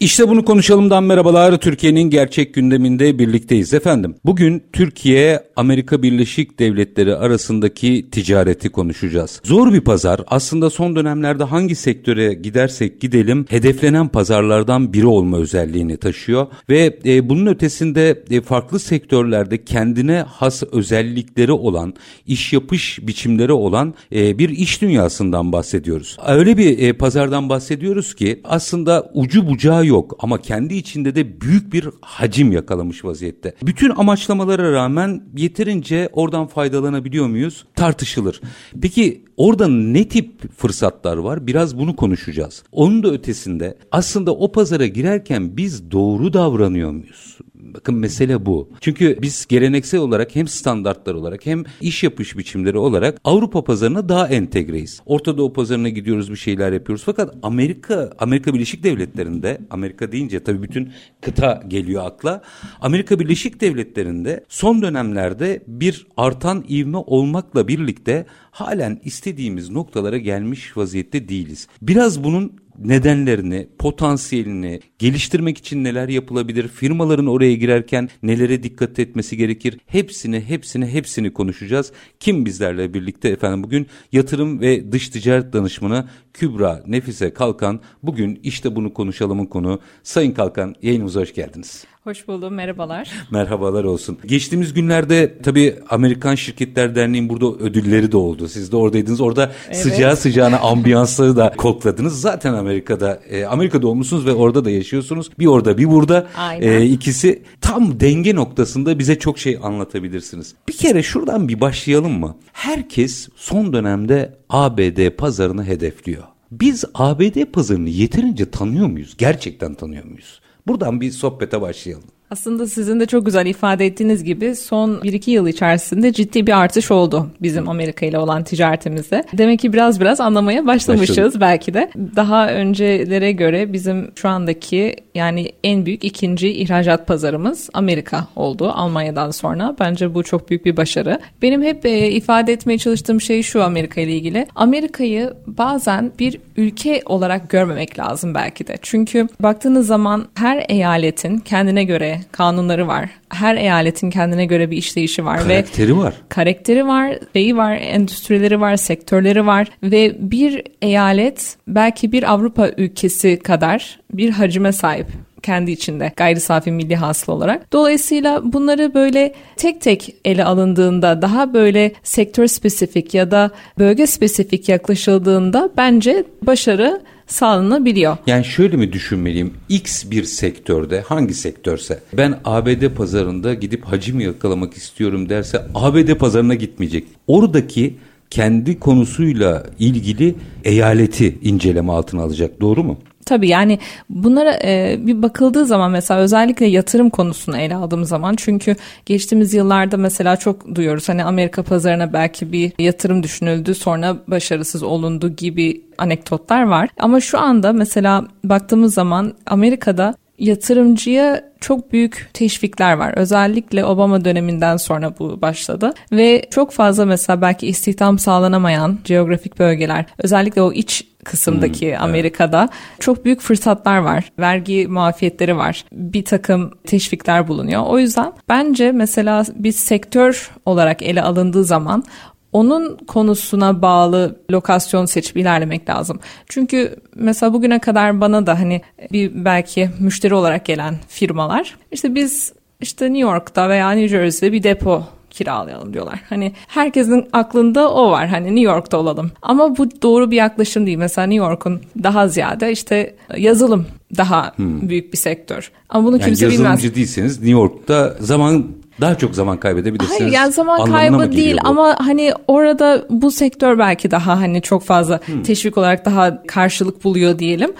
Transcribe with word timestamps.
İşte 0.00 0.28
bunu 0.28 0.44
konuşalımdan 0.44 1.04
merhabalar. 1.04 1.56
Türkiye'nin 1.56 2.10
gerçek 2.10 2.54
gündeminde 2.54 3.18
birlikteyiz 3.18 3.74
efendim. 3.74 4.14
Bugün 4.24 4.62
Türkiye 4.72 5.42
Amerika 5.56 6.02
Birleşik 6.02 6.58
Devletleri 6.58 7.16
arasındaki 7.16 8.10
ticareti 8.10 8.68
konuşacağız. 8.68 9.40
Zor 9.44 9.72
bir 9.72 9.80
pazar. 9.80 10.20
Aslında 10.26 10.70
son 10.70 10.96
dönemlerde 10.96 11.44
hangi 11.44 11.74
sektöre 11.74 12.34
gidersek 12.34 13.00
gidelim 13.00 13.46
hedeflenen 13.48 14.08
pazarlardan 14.08 14.92
biri 14.92 15.06
olma 15.06 15.38
özelliğini 15.38 15.96
taşıyor 15.96 16.46
ve 16.68 16.98
e, 17.04 17.28
bunun 17.28 17.46
ötesinde 17.46 18.24
e, 18.30 18.40
farklı 18.40 18.78
sektörlerde 18.78 19.64
kendine 19.64 20.24
has 20.28 20.62
özellikleri 20.72 21.52
olan, 21.52 21.94
iş 22.26 22.52
yapış 22.52 22.98
biçimleri 23.02 23.52
olan 23.52 23.94
e, 24.14 24.38
bir 24.38 24.48
iş 24.48 24.82
dünyasından 24.82 25.52
bahsediyoruz. 25.52 26.16
Öyle 26.26 26.56
bir 26.56 26.78
e, 26.78 26.92
pazardan 26.92 27.48
bahsediyoruz 27.48 28.14
ki 28.14 28.40
aslında 28.44 29.10
ucu 29.14 29.48
bucağı 29.48 29.86
yok 29.86 29.95
ama 30.18 30.40
kendi 30.40 30.74
içinde 30.74 31.14
de 31.14 31.40
büyük 31.40 31.72
bir 31.72 31.88
hacim 32.00 32.52
yakalamış 32.52 33.04
vaziyette. 33.04 33.54
Bütün 33.62 33.90
amaçlamalara 33.90 34.72
rağmen 34.72 35.22
yeterince 35.36 36.08
oradan 36.12 36.46
faydalanabiliyor 36.46 37.26
muyuz? 37.26 37.64
Tartışılır. 37.74 38.40
Peki 38.82 39.24
orada 39.36 39.68
ne 39.68 40.08
tip 40.08 40.52
fırsatlar 40.56 41.16
var? 41.16 41.46
Biraz 41.46 41.78
bunu 41.78 41.96
konuşacağız. 41.96 42.62
Onun 42.72 43.02
da 43.02 43.10
ötesinde 43.10 43.78
aslında 43.92 44.34
o 44.34 44.52
pazara 44.52 44.86
girerken 44.86 45.56
biz 45.56 45.90
doğru 45.90 46.32
davranıyor 46.32 46.90
muyuz? 46.90 47.38
Bakın 47.74 47.94
mesele 47.94 48.46
bu. 48.46 48.68
Çünkü 48.80 49.18
biz 49.22 49.46
geleneksel 49.46 50.00
olarak 50.00 50.36
hem 50.36 50.48
standartlar 50.48 51.14
olarak 51.14 51.46
hem 51.46 51.64
iş 51.80 52.02
yapış 52.02 52.38
biçimleri 52.38 52.78
olarak 52.78 53.20
Avrupa 53.24 53.64
pazarına 53.64 54.08
daha 54.08 54.28
entegreyiz. 54.28 55.00
Orta 55.06 55.38
Doğu 55.38 55.52
pazarına 55.52 55.88
gidiyoruz 55.88 56.30
bir 56.30 56.36
şeyler 56.36 56.72
yapıyoruz. 56.72 57.02
Fakat 57.06 57.34
Amerika, 57.42 58.10
Amerika 58.18 58.54
Birleşik 58.54 58.82
Devletleri'nde, 58.82 59.58
Amerika 59.70 60.12
deyince 60.12 60.44
tabii 60.44 60.62
bütün 60.62 60.92
kıta 61.20 61.62
geliyor 61.68 62.06
akla. 62.06 62.42
Amerika 62.80 63.20
Birleşik 63.20 63.60
Devletleri'nde 63.60 64.44
son 64.48 64.82
dönemlerde 64.82 65.64
bir 65.66 66.06
artan 66.16 66.64
ivme 66.68 66.98
olmakla 66.98 67.68
birlikte 67.68 68.26
halen 68.50 69.00
istediğimiz 69.04 69.70
noktalara 69.70 70.18
gelmiş 70.18 70.76
vaziyette 70.76 71.28
değiliz. 71.28 71.68
Biraz 71.82 72.24
bunun 72.24 72.52
nedenlerini, 72.78 73.68
potansiyelini 73.78 74.80
geliştirmek 74.98 75.58
için 75.58 75.84
neler 75.84 76.08
yapılabilir, 76.08 76.68
firmaların 76.68 77.26
oraya 77.26 77.54
girerken 77.54 78.08
nelere 78.22 78.62
dikkat 78.62 78.98
etmesi 78.98 79.36
gerekir, 79.36 79.78
hepsini 79.86 80.40
hepsini 80.40 80.86
hepsini 80.86 81.32
konuşacağız. 81.32 81.92
Kim 82.20 82.46
bizlerle 82.46 82.94
birlikte 82.94 83.28
efendim 83.28 83.62
bugün 83.62 83.86
yatırım 84.12 84.60
ve 84.60 84.92
dış 84.92 85.08
ticaret 85.08 85.52
danışmanı 85.52 86.08
Kübra 86.32 86.82
Nefise 86.86 87.34
Kalkan 87.34 87.80
bugün 88.02 88.40
işte 88.42 88.76
bunu 88.76 88.94
konuşalımın 88.94 89.46
konu. 89.46 89.80
Sayın 90.02 90.32
Kalkan 90.32 90.74
yayınımıza 90.82 91.20
hoş 91.20 91.34
geldiniz. 91.34 91.84
Hoş 92.06 92.28
buldum, 92.28 92.54
merhabalar. 92.54 93.10
Merhabalar 93.30 93.84
olsun. 93.84 94.18
Geçtiğimiz 94.26 94.74
günlerde 94.74 95.38
tabii 95.42 95.76
Amerikan 95.90 96.34
Şirketler 96.34 96.94
Derneği'nin 96.94 97.28
burada 97.28 97.64
ödülleri 97.64 98.12
de 98.12 98.16
oldu. 98.16 98.48
Siz 98.48 98.72
de 98.72 98.76
oradaydınız. 98.76 99.20
Orada 99.20 99.52
evet. 99.66 99.76
sıcağı 99.76 100.16
sıcağına 100.16 100.58
ambiyansları 100.58 101.36
da 101.36 101.52
kokladınız. 101.56 102.20
Zaten 102.20 102.54
Amerika'da, 102.54 103.20
e, 103.30 103.44
Amerika'da 103.44 103.88
olmuşsunuz 103.88 104.26
ve 104.26 104.32
orada 104.32 104.64
da 104.64 104.70
yaşıyorsunuz. 104.70 105.30
Bir 105.38 105.46
orada 105.46 105.78
bir 105.78 105.90
burada. 105.90 106.26
Aynen. 106.36 106.72
E, 106.72 106.86
ikisi 106.86 107.42
tam 107.60 108.00
denge 108.00 108.34
noktasında 108.34 108.98
bize 108.98 109.18
çok 109.18 109.38
şey 109.38 109.58
anlatabilirsiniz. 109.62 110.54
Bir 110.68 110.76
kere 110.76 111.02
şuradan 111.02 111.48
bir 111.48 111.60
başlayalım 111.60 112.20
mı? 112.20 112.36
Herkes 112.52 113.28
son 113.36 113.72
dönemde 113.72 114.34
ABD 114.48 115.10
pazarını 115.10 115.64
hedefliyor. 115.64 116.22
Biz 116.52 116.84
ABD 116.94 117.44
pazarını 117.44 117.88
yeterince 117.88 118.50
tanıyor 118.50 118.86
muyuz? 118.86 119.14
Gerçekten 119.18 119.74
tanıyor 119.74 120.04
muyuz? 120.04 120.40
Buradan 120.66 121.00
bir 121.00 121.10
sohbete 121.10 121.60
başlayalım. 121.60 122.15
Aslında 122.30 122.66
sizin 122.66 123.00
de 123.00 123.06
çok 123.06 123.26
güzel 123.26 123.46
ifade 123.46 123.86
ettiğiniz 123.86 124.24
gibi 124.24 124.54
son 124.54 124.90
1-2 124.90 125.30
yıl 125.30 125.46
içerisinde 125.46 126.12
ciddi 126.12 126.46
bir 126.46 126.58
artış 126.58 126.90
oldu 126.90 127.30
bizim 127.42 127.68
Amerika 127.68 128.06
ile 128.06 128.18
olan 128.18 128.44
ticaretimizde. 128.44 129.24
Demek 129.32 129.60
ki 129.60 129.72
biraz 129.72 130.00
biraz 130.00 130.20
anlamaya 130.20 130.66
başlamışız 130.66 131.16
Başladım. 131.16 131.40
belki 131.40 131.74
de. 131.74 131.90
Daha 132.16 132.48
öncelere 132.48 133.32
göre 133.32 133.72
bizim 133.72 134.10
şu 134.14 134.28
andaki 134.28 134.96
yani 135.14 135.52
en 135.64 135.86
büyük 135.86 136.04
ikinci 136.04 136.48
ihracat 136.48 137.06
pazarımız 137.06 137.70
Amerika 137.74 138.26
oldu 138.36 138.72
Almanya'dan 138.74 139.30
sonra. 139.30 139.76
Bence 139.80 140.14
bu 140.14 140.22
çok 140.22 140.50
büyük 140.50 140.64
bir 140.64 140.76
başarı. 140.76 141.20
Benim 141.42 141.62
hep 141.62 141.86
e, 141.86 142.10
ifade 142.10 142.52
etmeye 142.52 142.78
çalıştığım 142.78 143.20
şey 143.20 143.42
şu 143.42 143.62
Amerika 143.62 144.00
ile 144.00 144.12
ilgili. 144.12 144.46
Amerika'yı 144.54 145.34
bazen 145.46 146.12
bir 146.18 146.40
ülke 146.56 147.02
olarak 147.06 147.50
görmemek 147.50 147.98
lazım 147.98 148.34
belki 148.34 148.66
de. 148.66 148.76
Çünkü 148.82 149.28
baktığınız 149.40 149.86
zaman 149.86 150.26
her 150.34 150.66
eyaletin 150.68 151.38
kendine 151.38 151.84
göre 151.84 152.15
kanunları 152.32 152.88
var. 152.88 153.10
Her 153.28 153.56
eyaletin 153.56 154.10
kendine 154.10 154.46
göre 154.46 154.70
bir 154.70 154.76
işleyişi 154.76 155.24
var 155.24 155.38
karakteri 155.38 155.96
ve 155.96 156.00
var. 156.00 156.14
Karakteri 156.28 156.86
var, 156.86 157.18
şeyi 157.32 157.56
var, 157.56 157.76
endüstrileri 157.76 158.60
var, 158.60 158.76
sektörleri 158.76 159.46
var 159.46 159.68
ve 159.82 160.16
bir 160.18 160.62
eyalet 160.82 161.56
belki 161.68 162.12
bir 162.12 162.32
Avrupa 162.32 162.70
ülkesi 162.76 163.38
kadar 163.38 164.00
bir 164.12 164.30
hacime 164.30 164.72
sahip 164.72 165.06
kendi 165.46 165.70
içinde 165.70 166.12
gayri 166.16 166.40
safi 166.40 166.70
milli 166.70 166.96
hasıl 166.96 167.32
olarak. 167.32 167.72
Dolayısıyla 167.72 168.52
bunları 168.52 168.94
böyle 168.94 169.34
tek 169.56 169.80
tek 169.80 170.14
ele 170.24 170.44
alındığında 170.44 171.22
daha 171.22 171.54
böyle 171.54 171.92
sektör 172.02 172.46
spesifik 172.46 173.14
ya 173.14 173.30
da 173.30 173.50
bölge 173.78 174.06
spesifik 174.06 174.68
yaklaşıldığında 174.68 175.70
bence 175.76 176.24
başarı 176.42 177.00
sağlanabiliyor. 177.26 178.16
Yani 178.26 178.44
şöyle 178.44 178.76
mi 178.76 178.92
düşünmeliyim? 178.92 179.54
X 179.68 180.10
bir 180.10 180.24
sektörde 180.24 181.00
hangi 181.00 181.34
sektörse 181.34 182.00
ben 182.12 182.40
ABD 182.44 182.88
pazarında 182.96 183.54
gidip 183.54 183.84
hacim 183.84 184.20
yakalamak 184.20 184.74
istiyorum 184.74 185.28
derse 185.28 185.66
ABD 185.74 186.14
pazarına 186.14 186.54
gitmeyecek. 186.54 187.04
Oradaki 187.26 187.96
kendi 188.30 188.80
konusuyla 188.80 189.66
ilgili 189.78 190.34
eyaleti 190.64 191.38
inceleme 191.42 191.92
altına 191.92 192.22
alacak. 192.22 192.60
Doğru 192.60 192.84
mu? 192.84 192.98
Tabii 193.26 193.48
yani 193.48 193.78
bunlara 194.10 194.58
e, 194.64 194.96
bir 194.98 195.22
bakıldığı 195.22 195.66
zaman 195.66 195.90
mesela 195.90 196.20
özellikle 196.20 196.66
yatırım 196.66 197.10
konusunu 197.10 197.56
ele 197.56 197.74
aldığım 197.74 198.04
zaman 198.04 198.34
çünkü 198.36 198.76
geçtiğimiz 199.06 199.54
yıllarda 199.54 199.96
mesela 199.96 200.36
çok 200.36 200.74
duyuyoruz 200.74 201.08
hani 201.08 201.24
Amerika 201.24 201.62
pazarına 201.62 202.12
belki 202.12 202.52
bir 202.52 202.72
yatırım 202.78 203.22
düşünüldü 203.22 203.74
sonra 203.74 204.16
başarısız 204.28 204.82
olundu 204.82 205.28
gibi 205.28 205.84
anekdotlar 205.98 206.62
var. 206.62 206.88
Ama 206.98 207.20
şu 207.20 207.38
anda 207.38 207.72
mesela 207.72 208.24
baktığımız 208.44 208.94
zaman 208.94 209.34
Amerika'da 209.46 210.14
yatırımcıya 210.38 211.44
çok 211.60 211.92
büyük 211.92 212.30
teşvikler 212.34 212.92
var. 212.92 213.12
Özellikle 213.16 213.84
Obama 213.84 214.24
döneminden 214.24 214.76
sonra 214.76 215.18
bu 215.18 215.42
başladı 215.42 215.94
ve 216.12 216.42
çok 216.50 216.72
fazla 216.72 217.04
mesela 217.04 217.42
belki 217.42 217.66
istihdam 217.66 218.18
sağlanamayan 218.18 218.98
geografik 219.04 219.58
bölgeler 219.58 220.06
özellikle 220.18 220.62
o 220.62 220.72
iç 220.72 221.06
kısımdaki 221.30 221.96
hmm, 221.96 222.02
Amerika'da 222.02 222.60
evet. 222.60 223.00
çok 223.00 223.24
büyük 223.24 223.40
fırsatlar 223.40 223.98
var. 223.98 224.32
Vergi 224.38 224.86
muafiyetleri 224.86 225.56
var. 225.56 225.84
Bir 225.92 226.24
takım 226.24 226.70
teşvikler 226.84 227.48
bulunuyor. 227.48 227.82
O 227.86 227.98
yüzden 227.98 228.32
bence 228.48 228.92
mesela 228.92 229.44
bir 229.54 229.72
sektör 229.72 230.50
olarak 230.64 231.02
ele 231.02 231.22
alındığı 231.22 231.64
zaman 231.64 232.04
onun 232.52 232.96
konusuna 232.96 233.82
bağlı 233.82 234.36
lokasyon 234.50 235.04
seçip 235.04 235.36
ilerlemek 235.36 235.88
lazım. 235.88 236.20
Çünkü 236.48 236.96
mesela 237.14 237.52
bugüne 237.52 237.78
kadar 237.78 238.20
bana 238.20 238.46
da 238.46 238.60
hani 238.60 238.82
bir 239.12 239.44
belki 239.44 239.90
müşteri 240.00 240.34
olarak 240.34 240.64
gelen 240.64 240.94
firmalar 241.08 241.76
işte 241.92 242.14
biz 242.14 242.52
işte 242.80 243.04
New 243.04 243.20
York'ta 243.20 243.68
veya 243.68 243.90
New 243.90 244.08
Jersey'de 244.08 244.52
bir 244.52 244.62
depo 244.62 245.04
kiralayalım 245.36 245.92
diyorlar. 245.92 246.20
Hani 246.28 246.52
herkesin 246.68 247.28
aklında 247.32 247.92
o 247.92 248.10
var. 248.10 248.28
Hani 248.28 248.46
New 248.46 248.72
York'ta 248.72 248.96
olalım. 248.98 249.30
Ama 249.42 249.76
bu 249.76 250.02
doğru 250.02 250.30
bir 250.30 250.36
yaklaşım 250.36 250.86
değil. 250.86 250.98
Mesela 250.98 251.26
New 251.26 251.46
York'un 251.46 251.80
daha 252.02 252.28
ziyade 252.28 252.72
işte 252.72 253.14
yazılım 253.36 253.86
daha 254.16 254.52
hmm. 254.56 254.88
büyük 254.88 255.12
bir 255.12 255.18
sektör. 255.18 255.70
Ama 255.88 256.08
bunu 256.08 256.16
yani 256.16 256.24
kimse 256.24 256.46
bilmez. 256.46 256.60
Yazılımcı 256.60 256.94
değilseniz 256.94 257.36
New 257.36 257.50
York'ta 257.50 258.16
zaman 258.20 258.66
Daha 259.00 259.18
çok 259.18 259.34
zaman 259.34 259.56
kaybedebilirsiniz. 259.60 260.20
Hayır 260.20 260.32
yani 260.32 260.52
zaman 260.52 260.84
kaybı 260.84 261.32
değil 261.32 261.56
bu? 261.64 261.68
ama 261.68 261.96
hani 261.98 262.32
orada 262.48 263.06
bu 263.10 263.30
sektör 263.30 263.78
belki 263.78 264.10
daha 264.10 264.40
hani 264.40 264.62
çok 264.62 264.82
fazla 264.82 265.20
Hmm. 265.26 265.42
teşvik 265.42 265.78
olarak 265.78 266.04
daha 266.04 266.42
karşılık 266.46 267.04
buluyor 267.04 267.38
diyelim. 267.38 267.72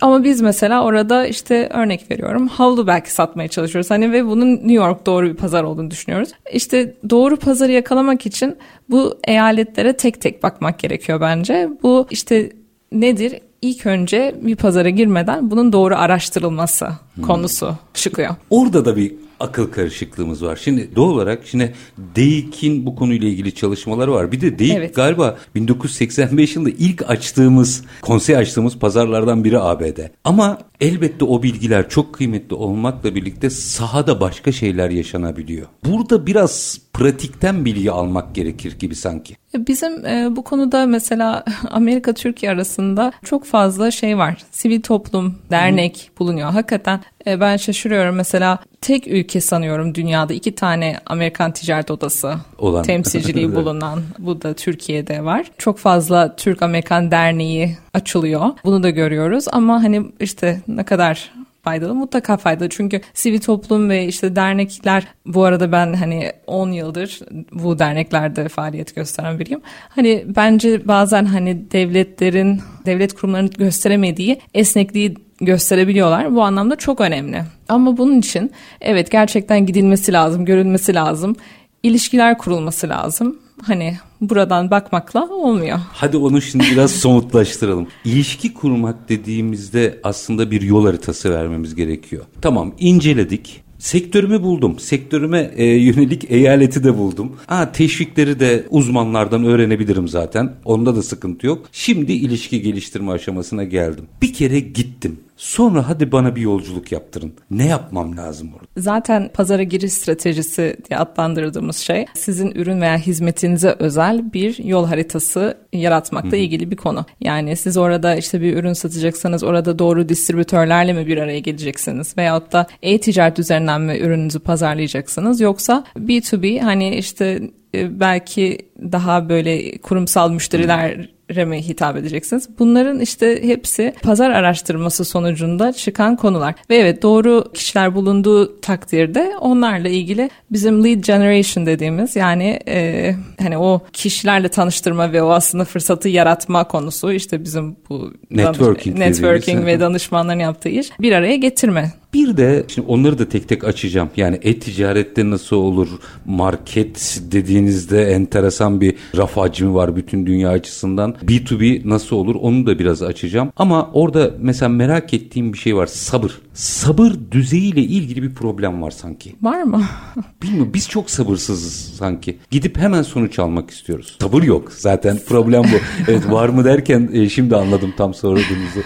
Ama 0.00 0.24
biz 0.24 0.40
mesela 0.40 0.84
orada 0.84 1.26
işte 1.26 1.68
örnek 1.72 2.10
veriyorum 2.10 2.48
havlu 2.48 2.86
belki 2.86 3.12
satmaya 3.12 3.48
çalışıyoruz. 3.48 3.90
Hani 3.90 4.12
ve 4.12 4.26
bunun 4.26 4.52
New 4.54 4.72
York 4.72 5.06
doğru 5.06 5.26
bir 5.26 5.34
pazar 5.34 5.64
olduğunu 5.64 5.90
düşünüyoruz. 5.90 6.28
İşte 6.52 6.94
doğru 7.10 7.36
pazarı 7.36 7.72
yakalamak 7.72 8.26
için 8.26 8.56
bu 8.90 9.18
eyaletlere 9.24 9.92
tek 9.96 10.20
tek 10.20 10.42
bakmak 10.42 10.78
gerekiyor 10.78 11.20
bence. 11.20 11.68
Bu 11.82 12.06
işte 12.10 12.50
nedir? 12.92 13.40
İlk 13.62 13.86
önce 13.86 14.34
bir 14.42 14.56
pazara 14.56 14.88
girmeden 14.90 15.50
bunun 15.50 15.72
doğru 15.72 15.94
araştırılması 15.96 16.88
Hmm. 17.14 17.24
konusu 17.24 17.74
çıkıyor. 17.94 18.34
Orada 18.50 18.84
da 18.84 18.96
bir 18.96 19.14
akıl 19.40 19.66
karışıklığımız 19.66 20.44
var. 20.44 20.58
Şimdi 20.62 20.96
doğal 20.96 21.10
olarak 21.10 21.42
şimdi 21.46 21.74
DEİK'in 22.16 22.86
bu 22.86 22.96
konuyla 22.96 23.28
ilgili 23.28 23.54
çalışmaları 23.54 24.12
var. 24.12 24.32
Bir 24.32 24.40
de 24.40 24.58
DEİK 24.58 24.74
Evet. 24.76 24.94
galiba 24.94 25.38
1985 25.54 26.56
yılında 26.56 26.70
ilk 26.78 27.10
açtığımız, 27.10 27.84
konsey 28.02 28.36
açtığımız 28.36 28.78
pazarlardan 28.78 29.44
biri 29.44 29.60
ABD. 29.60 29.98
Ama 30.24 30.58
elbette 30.84 31.24
o 31.24 31.42
bilgiler 31.42 31.88
çok 31.88 32.14
kıymetli 32.14 32.54
olmakla 32.54 33.14
birlikte 33.14 33.50
sahada 33.50 34.20
başka 34.20 34.52
şeyler 34.52 34.90
yaşanabiliyor. 34.90 35.66
Burada 35.84 36.26
biraz 36.26 36.80
pratikten 36.92 37.64
bilgi 37.64 37.90
almak 37.90 38.34
gerekir 38.34 38.78
gibi 38.78 38.94
sanki. 38.94 39.36
Bizim 39.54 40.06
e, 40.06 40.36
bu 40.36 40.44
konuda 40.44 40.86
mesela 40.86 41.44
Amerika 41.70 42.12
Türkiye 42.12 42.52
arasında 42.52 43.12
çok 43.24 43.44
fazla 43.44 43.90
şey 43.90 44.18
var. 44.18 44.36
Sivil 44.50 44.82
toplum, 44.82 45.34
dernek 45.50 46.10
bulunuyor. 46.18 46.50
Hakikaten 46.50 47.00
e, 47.26 47.40
ben 47.40 47.56
şaşırıyorum 47.56 48.14
mesela 48.14 48.58
tek 48.80 49.06
ülke 49.08 49.40
sanıyorum 49.40 49.94
dünyada 49.94 50.34
iki 50.34 50.54
tane 50.54 50.96
Amerikan 51.06 51.52
Ticaret 51.52 51.90
Odası 51.90 52.34
Olan. 52.58 52.82
temsilciliği 52.82 53.54
bulunan. 53.54 54.02
Bu 54.18 54.42
da 54.42 54.54
Türkiye'de 54.54 55.24
var. 55.24 55.50
Çok 55.58 55.78
fazla 55.78 56.36
Türk-Amerikan 56.36 57.10
Derneği 57.10 57.76
açılıyor. 57.94 58.50
Bunu 58.64 58.82
da 58.82 58.90
görüyoruz 58.90 59.44
ama 59.52 59.82
hani 59.82 60.02
işte 60.20 60.60
ne 60.68 60.84
kadar 60.84 61.30
faydalı 61.62 61.94
mutlaka 61.94 62.36
faydalı 62.36 62.68
çünkü 62.68 63.00
sivil 63.14 63.40
toplum 63.40 63.90
ve 63.90 64.06
işte 64.06 64.36
dernekler 64.36 65.06
bu 65.26 65.44
arada 65.44 65.72
ben 65.72 65.92
hani 65.94 66.32
10 66.46 66.70
yıldır 66.70 67.20
bu 67.52 67.78
derneklerde 67.78 68.48
faaliyet 68.48 68.94
gösteren 68.94 69.38
biriyim. 69.38 69.60
Hani 69.88 70.24
bence 70.26 70.88
bazen 70.88 71.24
hani 71.24 71.70
devletlerin 71.72 72.60
devlet 72.86 73.14
kurumlarının 73.14 73.50
gösteremediği 73.50 74.40
esnekliği 74.54 75.14
gösterebiliyorlar. 75.40 76.34
Bu 76.34 76.42
anlamda 76.42 76.76
çok 76.76 77.00
önemli. 77.00 77.42
Ama 77.68 77.96
bunun 77.96 78.18
için 78.18 78.52
evet 78.80 79.10
gerçekten 79.10 79.66
gidilmesi 79.66 80.12
lazım, 80.12 80.44
görülmesi 80.44 80.94
lazım. 80.94 81.36
ilişkiler 81.82 82.38
kurulması 82.38 82.88
lazım. 82.88 83.38
Hani 83.66 83.96
buradan 84.20 84.70
bakmakla 84.70 85.28
olmuyor. 85.28 85.78
Hadi 85.92 86.16
onu 86.16 86.42
şimdi 86.42 86.64
biraz 86.72 86.90
somutlaştıralım. 87.00 87.86
İlişki 88.04 88.54
kurmak 88.54 89.08
dediğimizde 89.08 90.00
aslında 90.02 90.50
bir 90.50 90.62
yol 90.62 90.86
haritası 90.86 91.30
vermemiz 91.32 91.74
gerekiyor. 91.74 92.24
Tamam 92.42 92.74
inceledik. 92.78 93.64
Sektörümü 93.78 94.42
buldum. 94.42 94.78
Sektörüme 94.78 95.50
e, 95.56 95.64
yönelik 95.64 96.30
eyaleti 96.30 96.84
de 96.84 96.98
buldum. 96.98 97.32
Ha, 97.46 97.72
teşvikleri 97.72 98.40
de 98.40 98.66
uzmanlardan 98.70 99.44
öğrenebilirim 99.44 100.08
zaten. 100.08 100.52
Onda 100.64 100.96
da 100.96 101.02
sıkıntı 101.02 101.46
yok. 101.46 101.66
Şimdi 101.72 102.12
ilişki 102.12 102.62
geliştirme 102.62 103.12
aşamasına 103.12 103.64
geldim. 103.64 104.04
Bir 104.22 104.32
kere 104.32 104.60
gittim. 104.60 105.20
Sonra 105.36 105.88
hadi 105.88 106.12
bana 106.12 106.36
bir 106.36 106.40
yolculuk 106.40 106.92
yaptırın. 106.92 107.32
Ne 107.50 107.66
yapmam 107.66 108.16
lazım 108.16 108.52
orada? 108.54 108.66
Zaten 108.76 109.30
pazara 109.34 109.62
giriş 109.62 109.92
stratejisi 109.92 110.76
diye 110.88 110.98
adlandırdığımız 110.98 111.76
şey 111.76 112.06
sizin 112.14 112.50
ürün 112.50 112.80
veya 112.80 112.96
hizmetinize 112.96 113.76
özel 113.78 114.32
bir 114.32 114.64
yol 114.64 114.86
haritası 114.86 115.58
yaratmakla 115.72 116.36
ilgili 116.36 116.70
bir 116.70 116.76
konu. 116.76 117.04
Yani 117.20 117.56
siz 117.56 117.76
orada 117.76 118.16
işte 118.16 118.40
bir 118.40 118.56
ürün 118.56 118.72
satacaksanız 118.72 119.44
orada 119.44 119.78
doğru 119.78 120.08
distribütörlerle 120.08 120.92
mi 120.92 121.06
bir 121.06 121.18
araya 121.18 121.38
geleceksiniz 121.38 122.16
veyahut 122.16 122.52
da 122.52 122.66
e-ticaret 122.82 123.38
üzerinden 123.38 123.80
mi 123.80 123.98
ürününüzü 123.98 124.38
pazarlayacaksınız 124.38 125.40
yoksa 125.40 125.84
B2B 125.98 126.60
hani 126.60 126.96
işte 126.96 127.50
e, 127.74 128.00
belki 128.00 128.58
daha 128.92 129.28
böyle 129.28 129.78
kurumsal 129.78 130.30
müşteriler 130.30 131.13
mi 131.44 131.62
hitap 131.62 131.96
edeceksiniz? 131.96 132.48
Bunların 132.58 133.00
işte 133.00 133.48
hepsi 133.48 133.94
pazar 134.02 134.30
araştırması 134.30 135.04
sonucunda 135.04 135.72
çıkan 135.72 136.16
konular. 136.16 136.54
Ve 136.70 136.76
evet 136.76 137.02
doğru 137.02 137.52
kişiler 137.54 137.94
bulunduğu 137.94 138.60
takdirde 138.60 139.32
onlarla 139.40 139.88
ilgili 139.88 140.30
bizim 140.50 140.84
lead 140.84 141.06
generation 141.06 141.66
dediğimiz 141.66 142.16
yani 142.16 142.58
e, 142.68 143.14
hani 143.42 143.58
o 143.58 143.80
kişilerle 143.92 144.48
tanıştırma 144.48 145.12
ve 145.12 145.22
o 145.22 145.30
aslında 145.30 145.64
fırsatı 145.64 146.08
yaratma 146.08 146.68
konusu 146.68 147.12
işte 147.12 147.44
bizim 147.44 147.76
bu 147.88 148.12
Networking 148.30 148.98
networking 148.98 149.46
dediğimiz. 149.46 149.66
ve 149.66 149.80
danışmanların 149.80 150.38
yaptığı 150.38 150.68
iş 150.68 150.90
bir 151.00 151.12
araya 151.12 151.36
getirme. 151.36 151.92
Bir 152.14 152.36
de 152.36 152.64
şimdi 152.68 152.88
onları 152.88 153.18
da 153.18 153.28
tek 153.28 153.48
tek 153.48 153.64
açacağım. 153.64 154.10
Yani 154.16 154.38
e-ticarette 154.42 155.30
nasıl 155.30 155.56
olur? 155.56 155.88
Market 156.26 157.22
dediğinizde 157.32 158.04
enteresan 158.04 158.80
bir 158.80 158.94
raf 159.16 159.36
hacmi 159.36 159.74
var 159.74 159.96
bütün 159.96 160.26
dünya 160.26 160.50
açısından. 160.50 161.16
B2B 161.24 161.88
nasıl 161.88 162.16
olur? 162.16 162.34
Onu 162.34 162.66
da 162.66 162.78
biraz 162.78 163.02
açacağım. 163.02 163.52
Ama 163.56 163.90
orada 163.92 164.30
mesela 164.38 164.68
merak 164.68 165.14
ettiğim 165.14 165.52
bir 165.52 165.58
şey 165.58 165.76
var. 165.76 165.86
Sabır. 165.86 166.40
Sabır 166.54 167.12
düzeyiyle 167.30 167.80
ilgili 167.80 168.22
bir 168.22 168.34
problem 168.34 168.82
var 168.82 168.90
sanki. 168.90 169.36
Var 169.42 169.62
mı? 169.62 169.82
Bilmiyorum 170.42 170.70
biz 170.74 170.88
çok 170.88 171.10
sabırsızız 171.10 171.96
sanki. 171.98 172.38
Gidip 172.50 172.78
hemen 172.78 173.02
sonuç 173.02 173.38
almak 173.38 173.70
istiyoruz. 173.70 174.16
Sabır 174.20 174.42
yok 174.42 174.72
zaten 174.72 175.18
problem 175.26 175.62
bu. 175.62 175.76
Evet 176.10 176.30
var 176.30 176.48
mı 176.48 176.64
derken 176.64 177.10
e, 177.12 177.28
şimdi 177.28 177.56
anladım 177.56 177.94
tam 177.96 178.14
sorduğunuzu. 178.14 178.80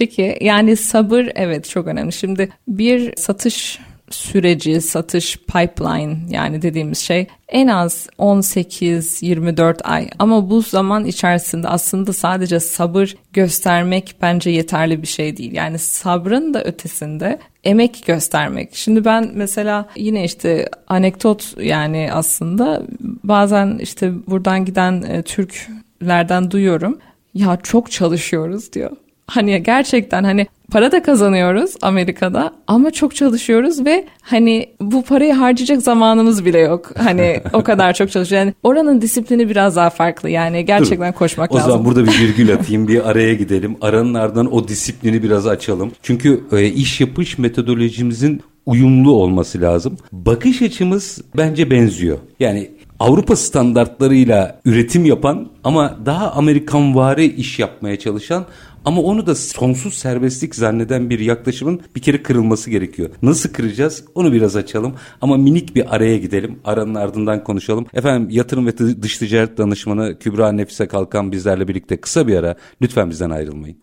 Peki 0.00 0.38
yani 0.40 0.76
sabır 0.76 1.28
evet 1.34 1.68
çok 1.68 1.86
önemli. 1.86 2.12
Şimdi 2.12 2.48
bir 2.68 3.16
satış 3.16 3.78
süreci, 4.10 4.80
satış 4.80 5.36
pipeline 5.36 6.16
yani 6.30 6.62
dediğimiz 6.62 6.98
şey 6.98 7.26
en 7.48 7.66
az 7.66 8.08
18-24 8.18 9.82
ay 9.82 10.08
ama 10.18 10.50
bu 10.50 10.62
zaman 10.62 11.04
içerisinde 11.04 11.68
aslında 11.68 12.12
sadece 12.12 12.60
sabır 12.60 13.16
göstermek 13.32 14.14
bence 14.22 14.50
yeterli 14.50 15.02
bir 15.02 15.06
şey 15.06 15.36
değil. 15.36 15.52
Yani 15.52 15.78
sabrın 15.78 16.54
da 16.54 16.64
ötesinde 16.64 17.38
emek 17.64 18.02
göstermek. 18.06 18.74
Şimdi 18.74 19.04
ben 19.04 19.30
mesela 19.34 19.88
yine 19.96 20.24
işte 20.24 20.68
anekdot 20.88 21.54
yani 21.62 22.10
aslında 22.12 22.82
bazen 23.24 23.78
işte 23.78 24.12
buradan 24.26 24.64
giden 24.64 25.02
e, 25.02 25.22
Türklerden 25.22 26.50
duyuyorum. 26.50 26.98
Ya 27.34 27.58
çok 27.62 27.90
çalışıyoruz 27.90 28.72
diyor. 28.72 28.90
Hani 29.30 29.62
gerçekten 29.62 30.24
hani 30.24 30.46
para 30.70 30.92
da 30.92 31.02
kazanıyoruz 31.02 31.74
Amerika'da 31.82 32.52
ama 32.66 32.90
çok 32.90 33.14
çalışıyoruz 33.14 33.84
ve 33.84 34.04
hani 34.22 34.66
bu 34.80 35.02
parayı 35.02 35.32
harcayacak 35.32 35.82
zamanımız 35.82 36.44
bile 36.44 36.58
yok. 36.58 36.92
Hani 36.98 37.40
o 37.52 37.62
kadar 37.62 37.92
çok 37.92 38.10
çalışıyoruz. 38.10 38.46
Yani 38.46 38.54
oranın 38.62 39.00
disiplini 39.00 39.48
biraz 39.48 39.76
daha 39.76 39.90
farklı. 39.90 40.30
Yani 40.30 40.64
gerçekten 40.64 41.12
koşmak 41.12 41.52
o 41.52 41.56
lazım. 41.56 41.70
zaman 41.70 41.86
burada 41.86 42.04
bir 42.04 42.18
virgül 42.20 42.54
atayım 42.54 42.88
bir 42.88 43.10
araya 43.10 43.34
gidelim. 43.34 43.76
Aranın 43.80 44.14
ardından 44.14 44.54
o 44.54 44.68
disiplini 44.68 45.22
biraz 45.22 45.46
açalım. 45.46 45.92
Çünkü 46.02 46.44
e, 46.52 46.66
iş 46.66 47.00
yapış 47.00 47.38
metodolojimizin 47.38 48.42
uyumlu 48.66 49.12
olması 49.12 49.60
lazım. 49.60 49.96
Bakış 50.12 50.62
açımız 50.62 51.18
bence 51.36 51.70
benziyor. 51.70 52.18
Yani 52.40 52.70
Avrupa 53.00 53.36
standartlarıyla 53.36 54.60
üretim 54.64 55.04
yapan 55.04 55.48
ama 55.64 55.96
daha 56.06 56.30
Amerikanvari 56.32 57.26
iş 57.26 57.58
yapmaya 57.58 57.98
çalışan 57.98 58.44
ama 58.84 59.00
onu 59.00 59.26
da 59.26 59.34
sonsuz 59.34 59.94
serbestlik 59.94 60.54
zanneden 60.54 61.10
bir 61.10 61.18
yaklaşımın 61.18 61.80
bir 61.96 62.02
kere 62.02 62.22
kırılması 62.22 62.70
gerekiyor. 62.70 63.10
Nasıl 63.22 63.52
kıracağız? 63.52 64.04
Onu 64.14 64.32
biraz 64.32 64.56
açalım. 64.56 64.94
Ama 65.20 65.36
minik 65.36 65.74
bir 65.76 65.94
araya 65.94 66.18
gidelim. 66.18 66.58
Aranın 66.64 66.94
ardından 66.94 67.44
konuşalım. 67.44 67.86
Efendim 67.94 68.30
yatırım 68.30 68.66
ve 68.66 69.02
dış 69.02 69.18
ticaret 69.18 69.58
danışmanı 69.58 70.18
Kübra 70.18 70.52
Nefise 70.52 70.88
Kalkan 70.88 71.32
bizlerle 71.32 71.68
birlikte 71.68 72.00
kısa 72.00 72.26
bir 72.26 72.36
ara. 72.36 72.54
Lütfen 72.82 73.10
bizden 73.10 73.30
ayrılmayın. 73.30 73.76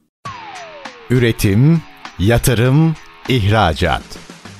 Üretim, 1.09 1.81
yatırım, 2.19 2.95
ihracat. 3.29 4.03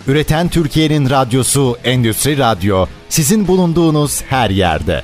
Üreten 0.07 0.49
Türkiye'nin 0.49 1.09
radyosu 1.09 1.77
Endüstri 1.83 2.37
Radyo 2.37 2.85
sizin 3.09 3.47
bulunduğunuz 3.47 4.21
her 4.21 4.49
yerde. 4.49 5.03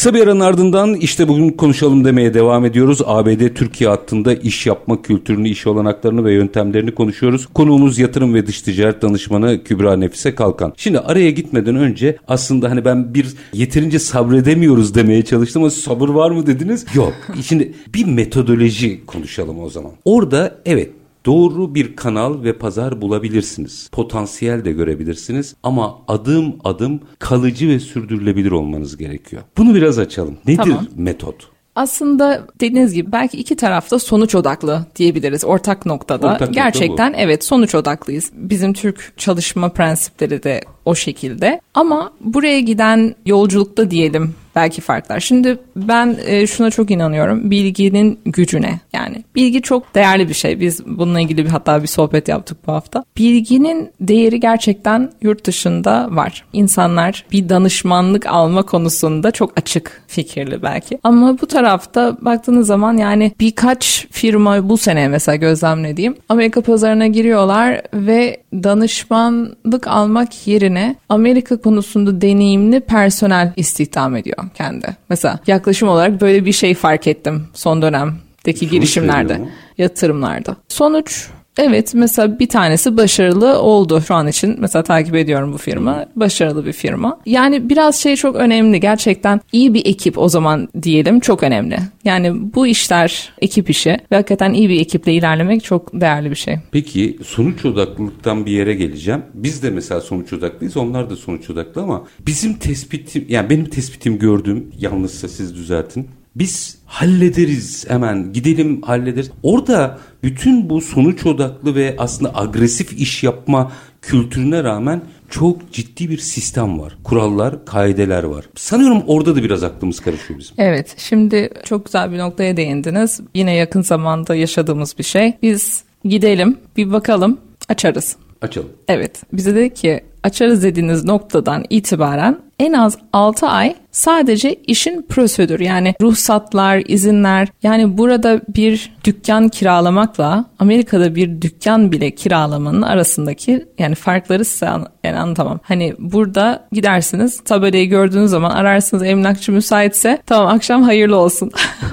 Kısa 0.00 0.14
bir 0.14 0.22
aranın 0.22 0.40
ardından 0.40 0.94
işte 0.94 1.28
bugün 1.28 1.50
konuşalım 1.50 2.04
demeye 2.04 2.34
devam 2.34 2.64
ediyoruz. 2.64 2.98
ABD 3.04 3.54
Türkiye 3.54 3.90
hattında 3.90 4.34
iş 4.34 4.66
yapma 4.66 5.02
kültürünü, 5.02 5.48
iş 5.48 5.66
olanaklarını 5.66 6.24
ve 6.24 6.34
yöntemlerini 6.34 6.94
konuşuyoruz. 6.94 7.46
Konuğumuz 7.46 7.98
yatırım 7.98 8.34
ve 8.34 8.46
dış 8.46 8.62
ticaret 8.62 9.02
danışmanı 9.02 9.64
Kübra 9.64 9.96
Nefise 9.96 10.34
Kalkan. 10.34 10.72
Şimdi 10.76 10.98
araya 10.98 11.30
gitmeden 11.30 11.76
önce 11.76 12.16
aslında 12.28 12.70
hani 12.70 12.84
ben 12.84 13.14
bir 13.14 13.26
yeterince 13.52 13.98
sabredemiyoruz 13.98 14.94
demeye 14.94 15.24
çalıştım 15.24 15.62
ama 15.62 15.70
sabır 15.70 16.08
var 16.08 16.30
mı 16.30 16.46
dediniz? 16.46 16.86
Yok. 16.94 17.14
Şimdi 17.42 17.74
bir 17.94 18.04
metodoloji 18.04 19.06
konuşalım 19.06 19.60
o 19.60 19.70
zaman. 19.70 19.92
Orada 20.04 20.58
evet 20.66 20.90
Doğru 21.26 21.74
bir 21.74 21.96
kanal 21.96 22.42
ve 22.42 22.52
pazar 22.52 23.00
bulabilirsiniz. 23.00 23.88
Potansiyel 23.92 24.64
de 24.64 24.72
görebilirsiniz 24.72 25.54
ama 25.62 25.98
adım 26.08 26.56
adım 26.64 27.00
kalıcı 27.18 27.68
ve 27.68 27.80
sürdürülebilir 27.80 28.50
olmanız 28.50 28.96
gerekiyor. 28.96 29.42
Bunu 29.56 29.74
biraz 29.74 29.98
açalım. 29.98 30.38
Nedir 30.46 30.62
Tamam. 30.62 30.86
metot? 30.96 31.50
Aslında 31.74 32.46
dediğiniz 32.60 32.94
gibi 32.94 33.12
belki 33.12 33.38
iki 33.38 33.56
tarafta 33.56 33.98
sonuç 33.98 34.34
odaklı 34.34 34.86
diyebiliriz 34.96 35.44
ortak 35.44 35.86
noktada. 35.86 36.26
Ortak 36.26 36.40
nokta 36.40 36.54
Gerçekten 36.54 37.14
evet 37.16 37.44
sonuç 37.44 37.74
odaklıyız. 37.74 38.30
Bizim 38.34 38.72
Türk 38.72 39.12
çalışma 39.16 39.68
prensipleri 39.68 40.42
de 40.42 40.60
o 40.84 40.94
şekilde. 40.94 41.60
Ama 41.74 42.12
buraya 42.20 42.60
giden 42.60 43.14
yolculukta 43.26 43.90
diyelim 43.90 44.34
belki 44.56 44.80
farklar. 44.80 45.20
Şimdi 45.20 45.58
ben 45.76 46.16
e, 46.26 46.46
şuna 46.46 46.70
çok 46.70 46.90
inanıyorum. 46.90 47.50
Bilginin 47.50 48.20
gücüne. 48.24 48.80
Yani 48.92 49.24
bilgi 49.34 49.62
çok 49.62 49.94
değerli 49.94 50.28
bir 50.28 50.34
şey. 50.34 50.60
Biz 50.60 50.86
bununla 50.86 51.20
ilgili 51.20 51.44
bir 51.44 51.50
hatta 51.50 51.82
bir 51.82 51.86
sohbet 51.86 52.28
yaptık 52.28 52.58
bu 52.66 52.72
hafta. 52.72 53.04
Bilginin 53.16 53.90
değeri 54.00 54.40
gerçekten 54.40 55.12
yurt 55.22 55.46
dışında 55.46 56.08
var. 56.10 56.44
İnsanlar 56.52 57.24
bir 57.32 57.48
danışmanlık 57.48 58.26
alma 58.26 58.62
konusunda 58.62 59.30
çok 59.30 59.58
açık 59.58 60.02
fikirli 60.06 60.62
belki. 60.62 60.98
Ama 61.02 61.40
bu 61.40 61.46
tarafta 61.46 62.16
baktığınız 62.20 62.66
zaman 62.66 62.96
yani 62.96 63.32
birkaç 63.40 64.06
firma 64.10 64.68
bu 64.68 64.76
sene 64.76 65.08
mesela 65.08 65.36
gözlemlediğim 65.36 66.14
Amerika 66.28 66.60
pazarına 66.60 67.06
giriyorlar 67.06 67.82
ve 67.94 68.42
danışmanlık 68.52 69.86
almak 69.86 70.46
yerine 70.46 70.96
Amerika 71.08 71.56
konusunda 71.56 72.20
deneyimli 72.20 72.80
personel 72.80 73.52
istihdam 73.56 74.16
ediyor 74.16 74.39
kendi. 74.48 74.86
Mesela 75.08 75.38
yaklaşım 75.46 75.88
olarak 75.88 76.20
böyle 76.20 76.44
bir 76.44 76.52
şey 76.52 76.74
fark 76.74 77.06
ettim 77.06 77.48
son 77.54 77.82
dönemdeki 77.82 78.68
girişimlerde, 78.68 79.32
veriyor 79.32 79.46
mu? 79.46 79.50
yatırımlarda. 79.78 80.56
Sonuç 80.68 81.28
Evet 81.58 81.94
mesela 81.94 82.38
bir 82.38 82.48
tanesi 82.48 82.96
başarılı 82.96 83.58
oldu 83.58 84.02
şu 84.06 84.14
an 84.14 84.28
için. 84.28 84.56
Mesela 84.58 84.82
takip 84.82 85.14
ediyorum 85.14 85.52
bu 85.52 85.58
firma. 85.58 86.06
Başarılı 86.16 86.66
bir 86.66 86.72
firma. 86.72 87.20
Yani 87.26 87.70
biraz 87.70 87.96
şey 87.96 88.16
çok 88.16 88.36
önemli. 88.36 88.80
Gerçekten 88.80 89.40
iyi 89.52 89.74
bir 89.74 89.86
ekip 89.86 90.18
o 90.18 90.28
zaman 90.28 90.68
diyelim 90.82 91.20
çok 91.20 91.42
önemli. 91.42 91.78
Yani 92.04 92.54
bu 92.54 92.66
işler 92.66 93.32
ekip 93.40 93.70
işi 93.70 93.90
ve 94.12 94.16
hakikaten 94.16 94.52
iyi 94.52 94.68
bir 94.68 94.80
ekiple 94.80 95.12
ilerlemek 95.12 95.64
çok 95.64 96.00
değerli 96.00 96.30
bir 96.30 96.36
şey. 96.36 96.56
Peki 96.72 97.18
sonuç 97.24 97.64
odaklılıktan 97.64 98.46
bir 98.46 98.52
yere 98.52 98.74
geleceğim. 98.74 99.22
Biz 99.34 99.62
de 99.62 99.70
mesela 99.70 100.00
sonuç 100.00 100.32
odaklıyız. 100.32 100.76
Onlar 100.76 101.10
da 101.10 101.16
sonuç 101.16 101.50
odaklı 101.50 101.82
ama 101.82 102.04
bizim 102.26 102.54
tespitim 102.54 103.26
yani 103.28 103.50
benim 103.50 103.64
tespitim 103.64 104.18
gördüğüm 104.18 104.72
yanlışsa 104.78 105.28
siz 105.28 105.54
düzeltin. 105.54 106.08
Biz 106.36 106.78
hallederiz 106.86 107.84
hemen 107.88 108.32
gidelim 108.32 108.82
hallederiz. 108.82 109.30
Orada 109.42 109.98
bütün 110.22 110.70
bu 110.70 110.80
sonuç 110.80 111.26
odaklı 111.26 111.74
ve 111.74 111.94
aslında 111.98 112.36
agresif 112.36 112.92
iş 112.92 113.22
yapma 113.22 113.72
kültürüne 114.02 114.64
rağmen 114.64 115.02
çok 115.30 115.72
ciddi 115.72 116.10
bir 116.10 116.18
sistem 116.18 116.80
var. 116.80 116.96
Kurallar, 117.04 117.64
kaideler 117.64 118.24
var. 118.24 118.44
Sanıyorum 118.54 119.02
orada 119.06 119.36
da 119.36 119.42
biraz 119.42 119.62
aklımız 119.62 120.00
karışıyor 120.00 120.38
bizim. 120.38 120.54
Evet, 120.58 120.94
şimdi 120.98 121.50
çok 121.64 121.84
güzel 121.84 122.12
bir 122.12 122.18
noktaya 122.18 122.56
değindiniz. 122.56 123.20
Yine 123.34 123.54
yakın 123.54 123.82
zamanda 123.82 124.34
yaşadığımız 124.34 124.98
bir 124.98 125.04
şey. 125.04 125.32
Biz 125.42 125.84
gidelim, 126.04 126.58
bir 126.76 126.92
bakalım, 126.92 127.40
açarız. 127.68 128.16
Açalım. 128.42 128.68
Evet, 128.88 129.22
bize 129.32 129.54
dedi 129.54 129.74
ki 129.74 130.00
açarız 130.22 130.62
dediğiniz 130.62 131.04
noktadan 131.04 131.64
itibaren 131.70 132.38
en 132.58 132.72
az 132.72 132.98
6 133.12 133.46
ay 133.46 133.74
sadece 133.92 134.54
işin 134.54 135.02
prosedür 135.02 135.60
yani 135.60 135.94
ruhsatlar, 136.00 136.82
izinler 136.88 137.48
yani 137.62 137.98
burada 137.98 138.40
bir 138.48 138.92
dükkan 139.04 139.48
kiralamakla 139.48 140.44
Amerika'da 140.58 141.14
bir 141.14 141.42
dükkan 141.42 141.92
bile 141.92 142.10
kiralamanın 142.10 142.82
arasındaki 142.82 143.66
yani 143.78 143.94
farkları 143.94 144.44
size 144.44 144.68
an- 144.68 144.86
yani 145.04 145.18
anlatamam. 145.18 145.60
Hani 145.62 145.94
burada 145.98 146.68
gidersiniz 146.72 147.40
tabelayı 147.44 147.88
gördüğünüz 147.88 148.30
zaman 148.30 148.50
ararsınız 148.50 149.02
emlakçı 149.02 149.52
müsaitse 149.52 150.18
tamam 150.26 150.54
akşam 150.54 150.82
hayırlı 150.82 151.16
olsun. 151.16 151.50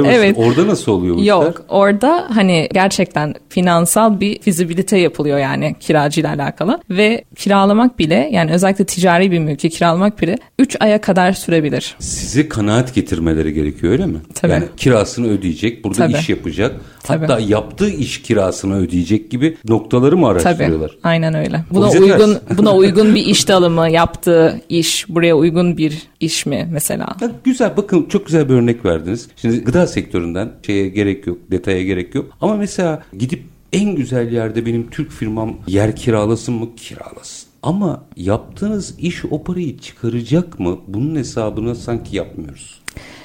basit. 0.00 0.06
evet 0.06 0.38
Orada 0.38 0.66
nasıl 0.66 0.92
oluyor 0.92 1.16
bu 1.16 1.20
işler? 1.20 1.32
Yok 1.32 1.62
orada 1.68 2.26
hani 2.34 2.68
gerçekten 2.72 3.34
finansal 3.48 4.20
bir 4.20 4.40
fizibilite 4.40 4.98
yapılıyor 4.98 5.38
yani 5.38 5.74
kiracıyla 5.80 6.30
alakalı 6.30 6.80
ve 6.90 7.24
kiralamak 7.36 7.98
bile 7.98 8.28
yani 8.32 8.52
özellikle 8.52 8.84
ticari 8.84 9.30
bir 9.30 9.38
mülkü 9.38 9.68
kiralamak 9.68 10.22
bile 10.22 10.38
3 10.58 10.76
aya 10.80 11.00
kadar 11.00 11.29
sürebilir. 11.32 11.96
Size 11.98 12.48
kanaat 12.48 12.94
getirmeleri 12.94 13.54
gerekiyor 13.54 13.92
öyle 13.92 14.06
mi? 14.06 14.18
Tabii. 14.34 14.52
Yani 14.52 14.64
kirasını 14.76 15.28
ödeyecek, 15.28 15.84
burada 15.84 15.98
Tabii. 15.98 16.12
iş 16.18 16.28
yapacak. 16.28 16.80
Tabii. 17.02 17.26
Hatta 17.26 17.40
yaptığı 17.40 17.90
iş 17.90 18.22
kirasını 18.22 18.76
ödeyecek 18.78 19.30
gibi 19.30 19.56
noktaları 19.68 20.16
mı 20.16 20.26
Tabii 20.26 20.40
araştırıyorlar? 20.48 20.96
aynen 21.02 21.34
öyle. 21.34 21.64
Buna 21.70 21.86
bize 21.88 21.98
uygun 22.00 22.34
ters. 22.48 22.58
buna 22.58 22.74
uygun 22.76 23.14
bir 23.14 23.26
iş 23.26 23.48
dalımı 23.48 23.90
yaptığı 23.90 24.60
iş 24.68 25.06
buraya 25.08 25.36
uygun 25.36 25.76
bir 25.76 26.02
iş 26.20 26.46
mi 26.46 26.68
mesela? 26.72 27.16
Ya 27.20 27.30
güzel 27.44 27.76
bakın 27.76 28.06
çok 28.08 28.26
güzel 28.26 28.48
bir 28.48 28.54
örnek 28.54 28.84
verdiniz. 28.84 29.28
Şimdi 29.36 29.64
gıda 29.64 29.86
sektöründen 29.86 30.52
şeye 30.66 30.88
gerek 30.88 31.26
yok, 31.26 31.38
detaya 31.50 31.82
gerek 31.82 32.14
yok. 32.14 32.30
Ama 32.40 32.56
mesela 32.56 33.02
gidip 33.18 33.42
en 33.72 33.94
güzel 33.96 34.32
yerde 34.32 34.66
benim 34.66 34.90
Türk 34.90 35.10
firmam 35.10 35.56
yer 35.66 35.96
kiralasın 35.96 36.54
mı? 36.54 36.68
Kiralasın. 36.76 37.49
Ama 37.62 38.04
yaptığınız 38.16 38.98
iş 38.98 39.24
o 39.24 39.44
parayı 39.44 39.78
çıkaracak 39.78 40.60
mı? 40.60 40.78
Bunun 40.86 41.16
hesabını 41.16 41.76
sanki 41.76 42.16
yapmıyoruz. 42.16 42.80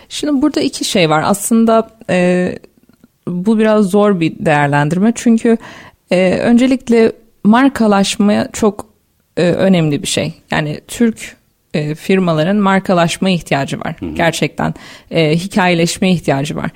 Şimdi 0.10 0.42
burada 0.42 0.62
iki 0.62 0.86
şey 0.86 1.10
var. 1.10 1.24
Aslında 1.26 1.90
e, 2.10 2.60
bu 3.28 3.60
biraz 3.60 3.86
zor 3.86 4.20
bir 4.20 4.34
değerlendirme. 4.40 5.12
Çünkü 5.16 5.58
e, 6.12 6.38
öncelikle 6.38 7.12
markalaşma 7.44 8.48
çok 8.52 8.86
e, 9.38 9.52
önemli 9.52 10.02
bir 10.02 10.08
şey. 10.08 10.34
Yani 10.52 10.80
Türk 10.88 11.38
e, 11.74 11.96
firmaların 11.96 12.58
markalaşma 12.58 13.30
ihtiyacı 13.30 13.80
var. 13.80 13.96
Gerçekten 14.14 14.74
e, 15.12 15.36
hikayeleşme 15.36 16.12
ihtiyacı 16.12 16.56
var. 16.56 16.72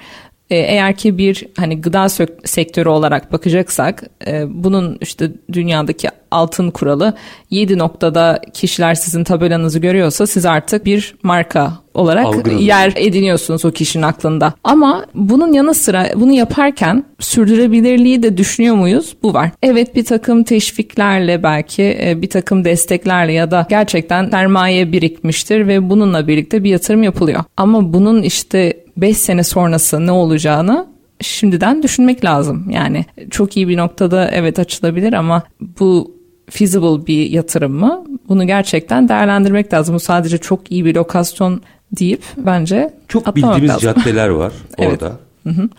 E, 0.49 0.57
eğer 0.57 0.95
ki 0.95 1.17
bir 1.17 1.47
hani 1.57 1.81
gıda 1.81 2.09
sektörü 2.45 2.89
olarak 2.89 3.31
bakacaksak 3.31 4.03
e, 4.27 4.63
bunun 4.63 4.97
işte 5.01 5.31
dünyadaki 5.53 6.09
altın 6.31 6.71
kuralı 6.71 7.13
7 7.49 7.77
noktada 7.77 8.41
kişiler 8.53 8.95
sizin 8.95 9.23
tabelanızı 9.23 9.79
görüyorsa 9.79 10.27
siz 10.27 10.45
artık 10.45 10.85
bir 10.85 11.15
marka 11.23 11.73
olarak 11.93 12.25
Algınız 12.25 12.61
yer 12.61 12.93
ediniyorsunuz 12.95 13.65
o 13.65 13.71
kişinin 13.71 14.03
aklında. 14.03 14.53
Ama 14.63 15.05
bunun 15.13 15.53
yanı 15.53 15.73
sıra 15.73 16.07
bunu 16.15 16.33
yaparken 16.33 17.03
sürdürülebilirliği 17.19 18.23
de 18.23 18.37
düşünüyor 18.37 18.75
muyuz? 18.75 19.15
Bu 19.23 19.33
var. 19.33 19.49
Evet 19.63 19.95
bir 19.95 20.05
takım 20.05 20.43
teşviklerle 20.43 21.43
belki 21.43 21.97
e, 22.03 22.21
bir 22.21 22.29
takım 22.29 22.65
desteklerle 22.65 23.33
ya 23.33 23.51
da 23.51 23.67
gerçekten 23.69 24.29
sermaye 24.29 24.91
birikmiştir 24.91 25.67
ve 25.67 25.89
bununla 25.89 26.27
birlikte 26.27 26.63
bir 26.63 26.69
yatırım 26.69 27.03
yapılıyor. 27.03 27.43
Ama 27.57 27.93
bunun 27.93 28.21
işte 28.21 28.73
5 29.01 29.17
sene 29.17 29.43
sonrası 29.43 30.05
ne 30.07 30.11
olacağını 30.11 30.87
şimdiden 31.21 31.83
düşünmek 31.83 32.25
lazım. 32.25 32.69
Yani 32.69 33.05
çok 33.31 33.57
iyi 33.57 33.67
bir 33.67 33.77
noktada 33.77 34.31
evet 34.31 34.59
açılabilir 34.59 35.13
ama 35.13 35.43
bu 35.79 36.15
feasible 36.49 37.07
bir 37.07 37.29
yatırım 37.29 37.73
mı? 37.73 38.03
Bunu 38.29 38.47
gerçekten 38.47 39.09
değerlendirmek 39.09 39.73
lazım. 39.73 39.95
Bu 39.95 39.99
sadece 39.99 40.37
çok 40.37 40.71
iyi 40.71 40.85
bir 40.85 40.95
lokasyon 40.95 41.61
deyip 41.91 42.21
bence 42.37 42.93
Çok 43.07 43.35
bildiğimiz 43.35 43.69
lazım. 43.69 43.81
caddeler 43.81 44.27
var 44.29 44.53
Evet. 44.77 44.91
orada. 45.03 45.15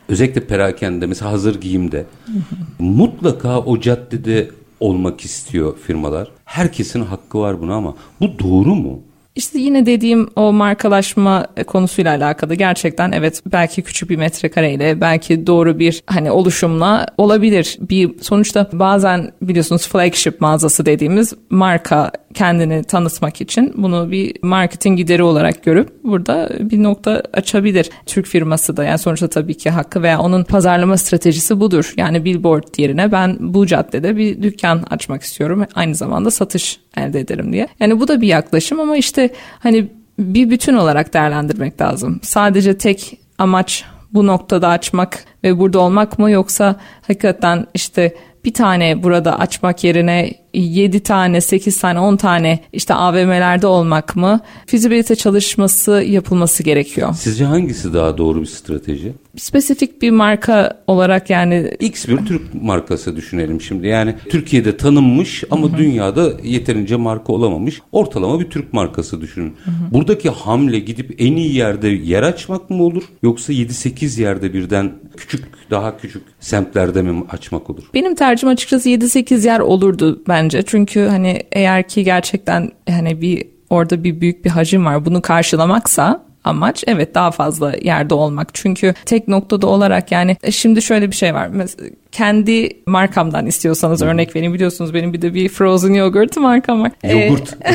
Özellikle 0.08 0.46
perakende 0.46 1.06
mesela 1.06 1.30
hazır 1.32 1.60
giyimde. 1.60 2.04
Mutlaka 2.78 3.58
o 3.60 3.80
caddede 3.80 4.50
olmak 4.80 5.20
istiyor 5.20 5.76
firmalar. 5.86 6.28
Herkesin 6.44 7.02
hakkı 7.02 7.38
var 7.40 7.60
buna 7.60 7.74
ama 7.74 7.94
bu 8.20 8.38
doğru 8.38 8.74
mu? 8.74 9.00
İşte 9.34 9.58
yine 9.58 9.86
dediğim 9.86 10.28
o 10.36 10.52
markalaşma 10.52 11.46
konusuyla 11.66 12.16
alakalı 12.16 12.54
gerçekten 12.54 13.12
evet 13.12 13.42
belki 13.52 13.82
küçük 13.82 14.10
bir 14.10 14.16
metrekareyle 14.16 15.00
belki 15.00 15.46
doğru 15.46 15.78
bir 15.78 16.02
hani 16.06 16.30
oluşumla 16.30 17.06
olabilir. 17.18 17.78
Bir 17.80 18.10
sonuçta 18.20 18.68
bazen 18.72 19.32
biliyorsunuz 19.42 19.88
flagship 19.88 20.40
mağazası 20.40 20.86
dediğimiz 20.86 21.34
marka 21.50 22.12
kendini 22.34 22.84
tanıtmak 22.84 23.40
için 23.40 23.72
bunu 23.76 24.10
bir 24.10 24.36
marketing 24.42 24.98
gideri 24.98 25.22
olarak 25.22 25.64
görüp 25.64 26.04
burada 26.04 26.50
bir 26.60 26.82
nokta 26.82 27.22
açabilir. 27.32 27.90
Türk 28.06 28.26
firması 28.26 28.76
da 28.76 28.84
yani 28.84 28.98
sonuçta 28.98 29.28
tabii 29.28 29.56
ki 29.56 29.70
hakkı 29.70 30.02
veya 30.02 30.20
onun 30.20 30.44
pazarlama 30.44 30.96
stratejisi 30.96 31.60
budur. 31.60 31.94
Yani 31.96 32.24
billboard 32.24 32.78
yerine 32.78 33.12
ben 33.12 33.36
bu 33.40 33.66
caddede 33.66 34.16
bir 34.16 34.42
dükkan 34.42 34.82
açmak 34.90 35.22
istiyorum. 35.22 35.66
Aynı 35.74 35.94
zamanda 35.94 36.30
satış 36.30 36.80
elde 36.96 37.20
ederim 37.20 37.52
diye. 37.52 37.68
Yani 37.80 38.00
bu 38.00 38.08
da 38.08 38.20
bir 38.20 38.28
yaklaşım 38.28 38.80
ama 38.80 38.96
işte 38.96 39.29
hani 39.58 39.88
bir 40.18 40.50
bütün 40.50 40.74
olarak 40.74 41.14
değerlendirmek 41.14 41.80
lazım. 41.80 42.20
Sadece 42.22 42.78
tek 42.78 43.18
amaç 43.38 43.84
bu 44.12 44.26
noktada 44.26 44.68
açmak 44.68 45.24
ve 45.44 45.58
burada 45.58 45.78
olmak 45.78 46.18
mı 46.18 46.30
yoksa 46.30 46.76
hakikaten 47.02 47.66
işte 47.74 48.14
bir 48.44 48.54
tane 48.54 49.02
burada 49.02 49.38
açmak 49.38 49.84
yerine 49.84 50.30
7 50.54 51.00
tane, 51.00 51.40
8 51.40 51.80
tane, 51.80 52.00
10 52.00 52.16
tane 52.16 52.60
işte 52.72 52.94
AVM'lerde 52.94 53.66
olmak 53.66 54.16
mı? 54.16 54.40
Fizibilite 54.66 55.16
çalışması 55.16 55.90
yapılması 55.90 56.62
gerekiyor. 56.62 57.14
Sizce 57.14 57.44
hangisi 57.44 57.94
daha 57.94 58.18
doğru 58.18 58.40
bir 58.40 58.46
strateji? 58.46 59.12
Spesifik 59.36 60.02
bir 60.02 60.10
marka 60.10 60.82
olarak 60.86 61.30
yani 61.30 61.70
X 61.80 62.08
bir 62.08 62.16
Türk 62.16 62.62
markası 62.62 63.16
düşünelim 63.16 63.60
şimdi. 63.60 63.86
Yani 63.86 64.14
Türkiye'de 64.30 64.76
tanınmış 64.76 65.44
ama 65.50 65.68
hı 65.68 65.72
hı. 65.72 65.78
dünyada 65.78 66.32
yeterince 66.42 66.96
marka 66.96 67.32
olamamış. 67.32 67.80
Ortalama 67.92 68.40
bir 68.40 68.50
Türk 68.50 68.72
markası 68.72 69.20
düşünün. 69.20 69.56
Hı 69.64 69.70
hı. 69.70 69.94
Buradaki 69.94 70.30
hamle 70.30 70.78
gidip 70.78 71.14
en 71.18 71.36
iyi 71.36 71.54
yerde 71.54 71.88
yer 71.88 72.22
açmak 72.22 72.70
mı 72.70 72.82
olur? 72.82 73.02
Yoksa 73.22 73.52
7-8 73.52 74.20
yerde 74.20 74.54
birden 74.54 74.92
küçük 75.16 75.44
daha 75.70 75.98
küçük 75.98 76.22
semtlerde 76.40 77.02
mi 77.02 77.24
açmak 77.30 77.70
olur? 77.70 77.82
Benim 77.94 78.14
tercihim 78.14 78.48
açıkçası 78.48 78.88
7-8 78.88 79.46
yer 79.46 79.60
olurdu 79.60 80.22
bence. 80.40 80.62
Çünkü 80.62 81.06
hani 81.06 81.40
eğer 81.52 81.88
ki 81.88 82.04
gerçekten 82.04 82.70
hani 82.90 83.20
bir 83.20 83.44
orada 83.70 84.04
bir 84.04 84.20
büyük 84.20 84.44
bir 84.44 84.50
hacim 84.50 84.86
var 84.86 85.04
bunu 85.04 85.22
karşılamaksa 85.22 86.22
amaç 86.44 86.84
evet 86.86 87.14
daha 87.14 87.30
fazla 87.30 87.72
yerde 87.82 88.14
olmak. 88.14 88.54
Çünkü 88.54 88.94
tek 89.06 89.28
noktada 89.28 89.66
olarak 89.66 90.12
yani 90.12 90.36
e, 90.42 90.50
şimdi 90.50 90.82
şöyle 90.82 91.10
bir 91.10 91.16
şey 91.16 91.34
var. 91.34 91.48
Mesela 91.48 91.88
kendi 92.12 92.68
markamdan 92.86 93.46
istiyorsanız 93.46 94.02
örnek 94.02 94.36
vereyim. 94.36 94.54
Biliyorsunuz 94.54 94.94
benim 94.94 95.12
bir 95.12 95.22
de 95.22 95.34
bir 95.34 95.48
frozen 95.48 95.94
yogurt 95.94 96.36
markam 96.36 96.82
var. 96.82 96.92
Yogurt. 97.10 97.56
Ee, 97.62 97.74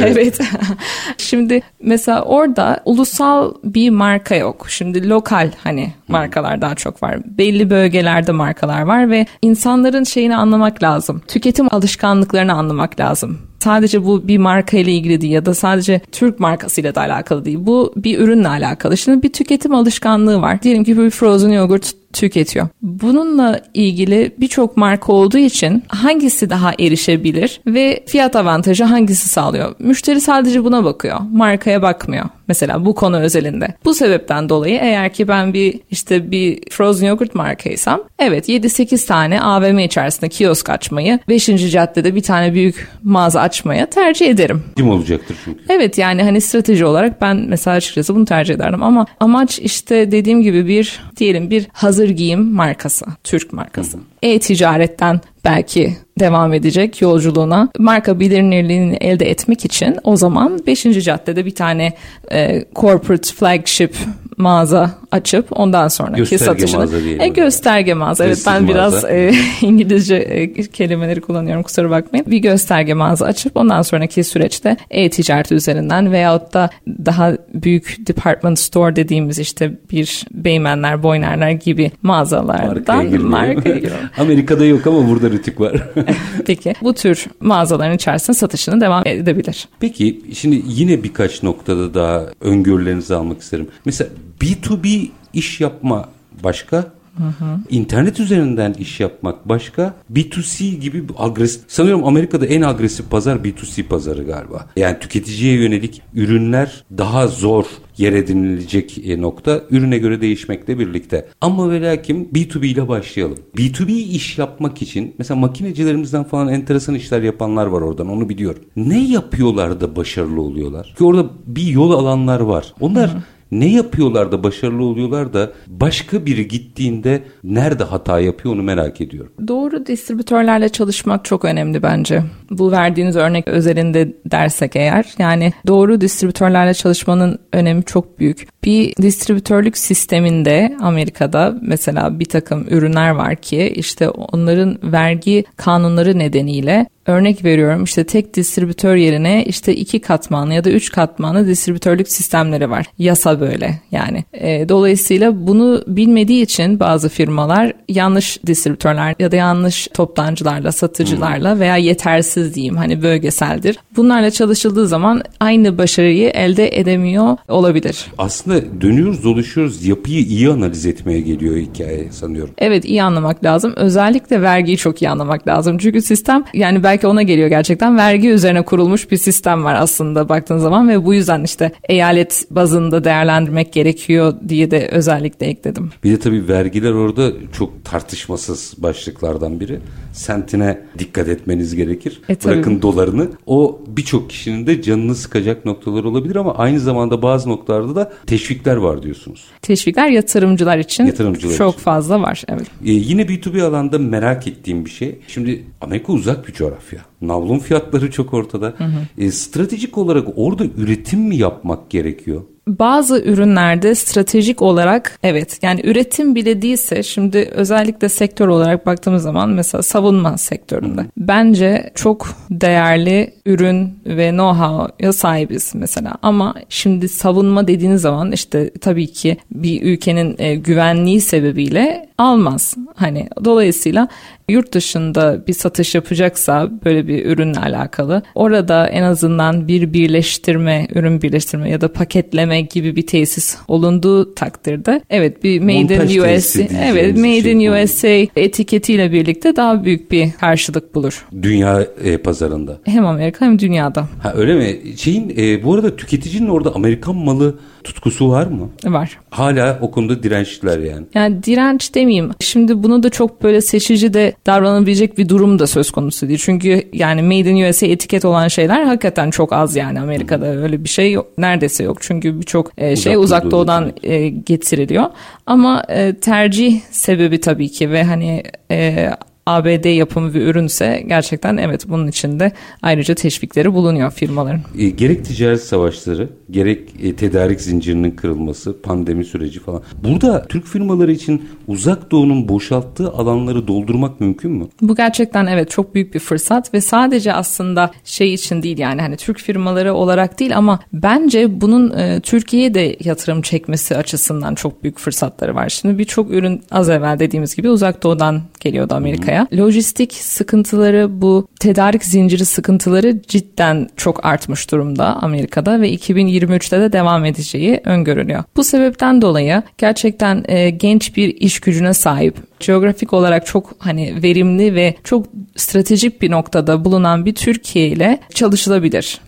evet. 0.06 0.40
Şimdi 1.18 1.62
mesela 1.82 2.22
orada 2.22 2.80
ulusal 2.84 3.54
bir 3.64 3.90
marka 3.90 4.34
yok. 4.34 4.66
Şimdi 4.68 5.08
lokal 5.08 5.50
hani 5.64 5.92
markalar 6.08 6.60
daha 6.60 6.74
çok 6.74 7.02
var. 7.02 7.18
Belli 7.38 7.70
bölgelerde 7.70 8.32
markalar 8.32 8.82
var 8.82 9.10
ve 9.10 9.26
insanların 9.42 10.04
şeyini 10.04 10.36
anlamak 10.36 10.82
lazım. 10.82 11.22
Tüketim 11.28 11.74
alışkanlıklarını 11.74 12.52
anlamak 12.52 13.00
lazım 13.00 13.38
sadece 13.64 14.04
bu 14.04 14.28
bir 14.28 14.38
marka 14.38 14.76
ile 14.76 14.92
ilgili 14.92 15.20
değil 15.20 15.32
ya 15.32 15.46
da 15.46 15.54
sadece 15.54 16.00
Türk 16.12 16.40
markasıyla 16.40 16.94
da 16.94 17.00
alakalı 17.00 17.44
değil. 17.44 17.58
Bu 17.60 17.92
bir 17.96 18.18
ürünle 18.18 18.48
alakalı. 18.48 18.96
Şimdi 18.96 19.22
bir 19.22 19.32
tüketim 19.32 19.74
alışkanlığı 19.74 20.42
var. 20.42 20.62
Diyelim 20.62 20.84
ki 20.84 20.98
bir 20.98 21.10
frozen 21.10 21.50
yogurt 21.50 21.92
tüketiyor. 22.14 22.68
Bununla 22.82 23.60
ilgili 23.74 24.34
birçok 24.38 24.76
marka 24.76 25.12
olduğu 25.12 25.38
için 25.38 25.82
hangisi 25.88 26.50
daha 26.50 26.72
erişebilir 26.78 27.60
ve 27.66 28.04
fiyat 28.06 28.36
avantajı 28.36 28.84
hangisi 28.84 29.28
sağlıyor? 29.28 29.74
Müşteri 29.78 30.20
sadece 30.20 30.64
buna 30.64 30.84
bakıyor. 30.84 31.20
Markaya 31.32 31.82
bakmıyor. 31.82 32.24
Mesela 32.48 32.84
bu 32.84 32.94
konu 32.94 33.18
özelinde. 33.18 33.74
Bu 33.84 33.94
sebepten 33.94 34.48
dolayı 34.48 34.78
eğer 34.82 35.12
ki 35.12 35.28
ben 35.28 35.54
bir 35.54 35.80
işte 35.90 36.30
bir 36.30 36.60
frozen 36.70 37.08
yogurt 37.08 37.34
markaysam 37.34 38.00
evet 38.18 38.48
7-8 38.48 39.06
tane 39.06 39.42
AVM 39.42 39.78
içerisinde 39.78 40.28
kiosk 40.28 40.70
açmayı 40.70 41.18
5. 41.28 41.46
caddede 41.46 42.14
bir 42.14 42.22
tane 42.22 42.54
büyük 42.54 42.88
mağaza 43.02 43.40
açmaya 43.40 43.86
tercih 43.86 44.28
ederim. 44.28 44.62
Kim 44.76 44.90
olacaktır 44.90 45.36
çünkü. 45.44 45.60
Evet 45.68 45.98
yani 45.98 46.22
hani 46.22 46.40
strateji 46.40 46.84
olarak 46.84 47.22
ben 47.22 47.36
mesela 47.48 47.76
açıkçası 47.76 48.14
bunu 48.14 48.24
tercih 48.24 48.54
ederdim 48.54 48.82
ama 48.82 49.06
amaç 49.20 49.58
işte 49.58 50.12
dediğim 50.12 50.42
gibi 50.42 50.66
bir 50.66 51.00
diyelim 51.16 51.50
bir 51.50 51.66
hazır 51.72 52.03
giyim 52.08 52.52
markası, 52.52 53.06
Türk 53.24 53.52
markası. 53.52 53.98
E-ticaretten 54.22 55.20
belki 55.44 55.96
devam 56.20 56.52
edecek 56.52 57.02
yolculuğuna. 57.02 57.68
Marka 57.78 58.20
bilinirliğini 58.20 58.96
elde 58.96 59.30
etmek 59.30 59.64
için 59.64 59.96
o 60.04 60.16
zaman 60.16 60.60
5. 60.66 60.82
caddede 60.82 61.46
bir 61.46 61.54
tane 61.54 61.92
e, 62.32 62.64
corporate 62.74 63.34
flagship 63.34 63.96
mağaza 64.36 64.90
açıp 65.10 65.46
ondan 65.50 65.88
sonraki 65.88 66.18
gösterge 66.18 66.44
satışını 66.44 66.80
mağaza 66.80 67.24
e, 67.24 67.28
gösterge 67.28 67.94
mağaza. 67.94 68.24
Evet 68.24 68.42
ben 68.46 68.62
mağaza. 68.62 68.74
biraz 68.74 69.04
e, 69.04 69.34
İngilizce 69.60 70.16
e, 70.16 70.52
kelimeleri 70.52 71.20
kullanıyorum 71.20 71.62
kusura 71.62 71.90
bakmayın. 71.90 72.26
Bir 72.28 72.38
gösterge 72.38 72.94
mağaza 72.94 73.26
açıp 73.26 73.56
ondan 73.56 73.82
sonraki 73.82 74.24
süreçte 74.24 74.76
e-ticaret 74.90 75.52
üzerinden 75.52 76.12
veyahut 76.12 76.54
da 76.54 76.70
daha 76.88 77.32
büyük 77.54 78.06
department 78.06 78.58
store 78.58 78.96
dediğimiz 78.96 79.38
işte 79.38 79.72
bir 79.90 80.24
Beymenler, 80.30 81.02
Boynerler 81.02 81.50
gibi 81.50 81.90
mağazalardan 82.02 83.22
markaya 83.22 83.90
Amerika'da 84.18 84.64
yok 84.64 84.86
ama 84.86 85.08
burada 85.08 85.32
rütük 85.34 85.60
var. 85.60 85.88
Peki 86.46 86.74
bu 86.82 86.94
tür 86.94 87.26
mağazaların 87.40 87.96
içerisinde 87.96 88.36
satışını 88.36 88.80
devam 88.80 89.06
edebilir. 89.06 89.68
Peki 89.80 90.20
şimdi 90.34 90.62
yine 90.66 91.02
birkaç 91.02 91.42
noktada 91.42 91.94
daha 91.94 92.26
öngörülerinizi 92.40 93.14
almak 93.14 93.40
isterim. 93.40 93.68
Mesela 93.84 94.10
B2B 94.40 95.08
iş 95.32 95.60
yapma 95.60 96.08
başka, 96.42 96.92
Hı 97.16 97.44
hı. 97.44 97.58
İnternet 97.70 98.20
üzerinden 98.20 98.72
iş 98.72 99.00
yapmak 99.00 99.48
başka. 99.48 99.94
B2C 100.12 100.74
gibi 100.78 101.04
agresif. 101.18 101.62
Sanıyorum 101.68 102.04
Amerika'da 102.04 102.46
en 102.46 102.62
agresif 102.62 103.10
pazar 103.10 103.36
B2C 103.36 103.82
pazarı 103.82 104.24
galiba. 104.24 104.66
Yani 104.76 104.98
tüketiciye 104.98 105.54
yönelik 105.54 106.02
ürünler 106.14 106.84
daha 106.98 107.28
zor 107.28 107.64
yer 107.98 108.12
edinilecek 108.12 108.98
e, 109.04 109.20
nokta 109.20 109.62
ürüne 109.70 109.98
göre 109.98 110.20
değişmekle 110.20 110.78
birlikte. 110.78 111.28
Ama 111.40 111.70
ve 111.70 111.82
lakin 111.82 112.30
B2B 112.34 112.66
ile 112.66 112.88
başlayalım. 112.88 113.38
B2B 113.56 113.92
iş 113.92 114.38
yapmak 114.38 114.82
için 114.82 115.14
mesela 115.18 115.40
makinecilerimizden 115.40 116.24
falan 116.24 116.48
enteresan 116.48 116.94
işler 116.94 117.22
yapanlar 117.22 117.66
var 117.66 117.80
oradan 117.80 118.08
onu 118.08 118.28
biliyorum. 118.28 118.62
Ne 118.76 119.04
yapıyorlar 119.04 119.80
da 119.80 119.96
başarılı 119.96 120.42
oluyorlar? 120.42 120.94
Ki 120.98 121.04
orada 121.04 121.30
bir 121.46 121.66
yol 121.66 121.90
alanlar 121.90 122.40
var. 122.40 122.74
Onlar 122.80 123.10
hı 123.10 123.14
hı 123.14 123.22
ne 123.60 123.66
yapıyorlar 123.66 124.32
da 124.32 124.42
başarılı 124.42 124.84
oluyorlar 124.84 125.32
da 125.32 125.52
başka 125.66 126.26
biri 126.26 126.48
gittiğinde 126.48 127.22
nerede 127.44 127.84
hata 127.84 128.20
yapıyor 128.20 128.54
onu 128.54 128.62
merak 128.62 129.00
ediyorum. 129.00 129.32
Doğru 129.48 129.86
distribütörlerle 129.86 130.68
çalışmak 130.68 131.24
çok 131.24 131.44
önemli 131.44 131.82
bence. 131.82 132.22
Bu 132.50 132.72
verdiğiniz 132.72 133.16
örnek 133.16 133.48
özelinde 133.48 134.12
dersek 134.26 134.76
eğer 134.76 135.14
yani 135.18 135.52
doğru 135.66 136.00
distribütörlerle 136.00 136.74
çalışmanın 136.74 137.38
önemi 137.52 137.84
çok 137.84 138.18
büyük. 138.18 138.48
Bir 138.64 138.96
distribütörlük 138.96 139.78
sisteminde 139.78 140.76
Amerika'da 140.80 141.58
mesela 141.62 142.20
bir 142.20 142.24
takım 142.24 142.66
ürünler 142.70 143.10
var 143.10 143.36
ki 143.36 143.72
işte 143.76 144.08
onların 144.08 144.78
vergi 144.82 145.44
kanunları 145.56 146.18
nedeniyle 146.18 146.86
örnek 147.06 147.44
veriyorum 147.44 147.84
işte 147.84 148.04
tek 148.04 148.34
distribütör 148.34 148.96
yerine 148.96 149.44
işte 149.44 149.74
iki 149.74 150.00
katmanlı 150.00 150.54
ya 150.54 150.64
da 150.64 150.70
üç 150.70 150.92
katmanlı 150.92 151.46
distribütörlük 151.46 152.08
sistemleri 152.08 152.70
var. 152.70 152.86
Yasa 152.98 153.40
böyle 153.40 153.80
yani. 153.90 154.24
E, 154.32 154.68
dolayısıyla 154.68 155.46
bunu 155.46 155.84
bilmediği 155.86 156.42
için 156.42 156.80
bazı 156.80 157.08
firmalar 157.08 157.72
yanlış 157.88 158.38
distribütörler 158.46 159.14
ya 159.18 159.32
da 159.32 159.36
yanlış 159.36 159.88
toptancılarla, 159.94 160.72
satıcılarla 160.72 161.52
hmm. 161.52 161.60
veya 161.60 161.76
yetersiz 161.76 162.54
diyeyim 162.54 162.76
hani 162.76 163.02
bölgeseldir. 163.02 163.78
Bunlarla 163.96 164.30
çalışıldığı 164.30 164.88
zaman 164.88 165.22
aynı 165.40 165.78
başarıyı 165.78 166.28
elde 166.28 166.78
edemiyor 166.78 167.36
olabilir. 167.48 168.06
Aslında 168.18 168.80
dönüyoruz 168.80 169.24
dolaşıyoruz 169.24 169.84
yapıyı 169.84 170.20
iyi 170.20 170.50
analiz 170.50 170.86
etmeye 170.86 171.20
geliyor 171.20 171.56
hikaye 171.56 172.12
sanıyorum. 172.12 172.54
Evet 172.58 172.84
iyi 172.84 173.02
anlamak 173.02 173.44
lazım. 173.44 173.72
Özellikle 173.76 174.42
vergiyi 174.42 174.76
çok 174.76 175.02
iyi 175.02 175.10
anlamak 175.10 175.48
lazım. 175.48 175.78
Çünkü 175.78 176.02
sistem 176.02 176.44
yani 176.54 176.82
belki 176.82 176.93
belki 176.94 177.06
ona 177.06 177.22
geliyor 177.22 177.48
gerçekten. 177.48 177.96
Vergi 177.96 178.28
üzerine 178.28 178.62
kurulmuş 178.62 179.10
bir 179.10 179.16
sistem 179.16 179.64
var 179.64 179.74
aslında 179.74 180.28
baktığın 180.28 180.58
zaman 180.58 180.88
ve 180.88 181.04
bu 181.04 181.14
yüzden 181.14 181.44
işte 181.44 181.72
eyalet 181.88 182.46
bazında 182.50 183.04
değerlendirmek 183.04 183.72
gerekiyor 183.72 184.34
diye 184.48 184.70
de 184.70 184.88
özellikle 184.88 185.46
ekledim. 185.46 185.90
Bir 186.04 186.12
de 186.12 186.18
tabii 186.18 186.48
vergiler 186.48 186.92
orada 186.92 187.32
çok 187.52 187.84
tartışmasız 187.84 188.74
başlıklardan 188.78 189.60
biri. 189.60 189.80
Sentine 190.14 190.80
dikkat 190.98 191.28
etmeniz 191.28 191.74
gerekir. 191.76 192.20
E, 192.28 192.36
Bırakın 192.44 192.82
dolarını. 192.82 193.28
O 193.46 193.80
birçok 193.86 194.30
kişinin 194.30 194.66
de 194.66 194.82
canını 194.82 195.14
sıkacak 195.14 195.64
noktalar 195.64 196.04
olabilir 196.04 196.36
ama 196.36 196.54
aynı 196.54 196.80
zamanda 196.80 197.22
bazı 197.22 197.48
noktalarda 197.48 197.96
da 197.96 198.12
teşvikler 198.26 198.76
var 198.76 199.02
diyorsunuz. 199.02 199.44
Teşvikler 199.62 200.08
yatırımcılar 200.08 200.78
için 200.78 201.06
yatırımcılar 201.06 201.54
çok 201.54 201.74
için. 201.74 201.82
fazla 201.82 202.20
var. 202.22 202.42
Evet. 202.48 202.66
Ee, 202.84 202.90
yine 202.92 203.22
B2B 203.22 203.62
alanda 203.62 203.98
merak 203.98 204.46
ettiğim 204.46 204.84
bir 204.84 204.90
şey. 204.90 205.18
Şimdi 205.28 205.64
Amerika 205.80 206.12
uzak 206.12 206.48
bir 206.48 206.52
coğrafya. 206.52 207.00
Navlun 207.22 207.58
fiyatları 207.58 208.10
çok 208.10 208.34
ortada. 208.34 208.74
Hı 208.78 208.84
hı. 208.84 209.24
E, 209.24 209.30
stratejik 209.30 209.98
olarak 209.98 210.28
orada 210.36 210.64
üretim 210.78 211.20
mi 211.20 211.36
yapmak 211.36 211.90
gerekiyor? 211.90 212.42
Bazı 212.68 213.22
ürünlerde 213.22 213.94
stratejik 213.94 214.62
olarak 214.62 215.18
evet 215.22 215.58
yani 215.62 215.80
üretim 215.84 216.34
bile 216.34 216.62
değilse 216.62 217.02
şimdi 217.02 217.38
özellikle 217.38 218.08
sektör 218.08 218.48
olarak 218.48 218.86
baktığımız 218.86 219.22
zaman 219.22 219.50
mesela 219.50 219.82
savunma 219.82 220.38
sektöründe 220.38 221.06
bence 221.16 221.90
çok 221.94 222.28
değerli 222.50 223.34
ürün 223.46 223.98
ve 224.06 224.28
know-how'a 224.28 225.12
sahibiz 225.12 225.72
mesela 225.74 226.14
ama 226.22 226.54
şimdi 226.68 227.08
savunma 227.08 227.68
dediğiniz 227.68 228.00
zaman 228.00 228.32
işte 228.32 228.70
tabii 228.80 229.06
ki 229.06 229.36
bir 229.50 229.82
ülkenin 229.82 230.36
e, 230.38 230.54
güvenliği 230.54 231.20
sebebiyle 231.20 232.08
almaz. 232.18 232.76
Hani 232.94 233.28
dolayısıyla 233.44 234.08
yurt 234.48 234.74
dışında 234.74 235.46
bir 235.46 235.52
satış 235.52 235.94
yapacaksa 235.94 236.70
böyle 236.84 237.08
bir 237.08 237.26
ürünle 237.26 237.58
alakalı 237.58 238.22
orada 238.34 238.88
en 238.88 239.02
azından 239.02 239.68
bir 239.68 239.92
birleştirme, 239.92 240.88
ürün 240.94 241.22
birleştirme 241.22 241.70
ya 241.70 241.80
da 241.80 241.92
paketleme 241.92 242.53
gibi 242.60 242.96
bir 242.96 243.06
tesis 243.06 243.56
olunduğu 243.68 244.34
takdirde 244.34 245.02
evet 245.10 245.44
bir 245.44 245.60
Made 245.60 245.74
Montaj 245.74 246.16
in 246.16 246.20
USA 246.20 246.62
evet 246.84 247.16
Made 247.16 247.42
şey 247.42 247.52
in 247.52 247.72
USA 247.72 248.40
etiketiyle 248.40 249.12
birlikte 249.12 249.56
daha 249.56 249.84
büyük 249.84 250.10
bir 250.10 250.32
karşılık 250.32 250.94
bulur. 250.94 251.26
Dünya 251.42 251.86
e, 252.04 252.18
pazarında. 252.18 252.80
Hem 252.84 253.06
Amerika 253.06 253.46
hem 253.46 253.58
dünyada. 253.58 254.08
Ha 254.22 254.32
öyle 254.36 254.54
mi? 254.54 254.96
Şeyin 254.96 255.34
e, 255.38 255.64
bu 255.64 255.74
arada 255.74 255.96
tüketicinin 255.96 256.48
orada 256.48 256.74
Amerikan 256.74 257.16
malı 257.16 257.54
tutkusu 257.84 258.30
var 258.30 258.46
mı? 258.46 258.68
Var. 258.84 259.18
Hala 259.30 259.78
o 259.80 259.90
konuda 259.90 260.22
dirençliler 260.22 260.78
yani. 260.78 261.06
Yani 261.14 261.42
direnç 261.42 261.94
demeyeyim. 261.94 262.30
Şimdi 262.40 262.82
bunu 262.82 263.02
da 263.02 263.10
çok 263.10 263.42
böyle 263.42 263.60
seçici 263.60 264.14
de 264.14 264.32
davranabilecek 264.46 265.18
bir 265.18 265.28
durum 265.28 265.58
da 265.58 265.66
söz 265.66 265.90
konusu 265.90 266.28
değil. 266.28 266.40
Çünkü 266.42 266.82
yani 266.92 267.22
Made 267.22 267.50
in 267.50 267.70
USA 267.70 267.86
etiket 267.86 268.24
olan 268.24 268.48
şeyler 268.48 268.82
hakikaten 268.84 269.30
çok 269.30 269.52
az 269.52 269.76
yani 269.76 270.00
Amerika'da 270.00 270.46
hmm. 270.46 270.62
öyle 270.62 270.84
bir 270.84 270.88
şey 270.88 271.12
yok. 271.12 271.26
Neredeyse 271.38 271.84
yok. 271.84 271.98
Çünkü 272.00 272.40
birçok 272.40 272.70
e, 272.78 272.96
şey 272.96 273.16
uzak, 273.16 273.24
uzak 273.24 273.50
doğudan 273.50 273.92
e, 274.02 274.28
getiriliyor. 274.28 275.06
Ama 275.46 275.82
e, 275.88 276.14
tercih 276.14 276.80
sebebi 276.90 277.40
tabii 277.40 277.68
ki 277.68 277.90
ve 277.90 278.04
hani 278.04 278.42
e, 278.70 279.10
ABD 279.46 279.96
yapımı 279.96 280.34
bir 280.34 280.40
ürünse 280.40 281.04
gerçekten 281.06 281.56
evet 281.56 281.88
bunun 281.88 282.06
içinde 282.06 282.52
ayrıca 282.82 283.14
teşvikleri 283.14 283.74
bulunuyor 283.74 284.10
firmaların. 284.10 284.60
E, 284.78 284.88
gerek 284.88 285.24
ticaret 285.24 285.62
savaşları, 285.62 286.28
gerek 286.50 286.88
e, 287.02 287.16
tedarik 287.16 287.60
zincirinin 287.60 288.10
kırılması, 288.10 288.82
pandemi 288.82 289.24
süreci 289.24 289.60
falan. 289.60 289.82
Burada 290.04 290.44
Türk 290.48 290.66
firmaları 290.66 291.12
için 291.12 291.48
uzak 291.66 292.10
doğunun 292.10 292.48
boşalttığı 292.48 293.10
alanları 293.10 293.68
doldurmak 293.68 294.20
mümkün 294.20 294.50
mü? 294.50 294.66
Bu 294.82 294.96
gerçekten 294.96 295.46
evet 295.46 295.70
çok 295.70 295.94
büyük 295.94 296.14
bir 296.14 296.20
fırsat 296.20 296.74
ve 296.74 296.80
sadece 296.80 297.32
aslında 297.32 297.90
şey 298.04 298.34
için 298.34 298.62
değil 298.62 298.78
yani 298.78 299.00
hani 299.00 299.16
Türk 299.16 299.38
firmaları 299.38 299.94
olarak 299.94 300.40
değil 300.40 300.56
ama 300.56 300.80
bence 300.92 301.60
bunun 301.60 301.90
e, 301.90 302.20
Türkiye'ye 302.20 302.74
de 302.74 302.96
yatırım 303.04 303.42
çekmesi 303.42 303.96
açısından 303.96 304.54
çok 304.54 304.82
büyük 304.82 304.98
fırsatları 304.98 305.54
var. 305.54 305.68
Şimdi 305.68 305.98
birçok 305.98 306.30
ürün 306.30 306.62
az 306.70 306.90
evvel 306.90 307.18
dediğimiz 307.18 307.56
gibi 307.56 307.70
uzak 307.70 308.02
doğudan 308.02 308.42
geliyordu 308.60 308.94
Amerika'ya. 308.94 309.33
Amerika'ya. 309.34 309.64
Lojistik 309.64 310.12
sıkıntıları 310.12 311.20
bu 311.20 311.48
tedarik 311.60 312.04
zinciri 312.04 312.44
sıkıntıları 312.44 313.22
cidden 313.22 313.88
çok 313.96 314.24
artmış 314.24 314.70
durumda 314.70 315.04
Amerika'da 315.22 315.80
ve 315.80 315.94
2023'te 315.94 316.80
de 316.80 316.92
devam 316.92 317.24
edeceği 317.24 317.80
öngörülüyor. 317.84 318.44
Bu 318.56 318.64
sebepten 318.64 319.22
dolayı 319.22 319.62
gerçekten 319.78 320.44
e, 320.48 320.70
genç 320.70 321.16
bir 321.16 321.28
iş 321.28 321.60
gücüne 321.60 321.94
sahip, 321.94 322.36
coğrafik 322.60 323.12
olarak 323.12 323.46
çok 323.46 323.76
hani 323.78 324.22
verimli 324.22 324.74
ve 324.74 324.94
çok 325.04 325.26
stratejik 325.56 326.22
bir 326.22 326.30
noktada 326.30 326.84
bulunan 326.84 327.26
bir 327.26 327.34
Türkiye 327.34 327.88
ile 327.88 328.20
çalışılabilir. 328.34 329.20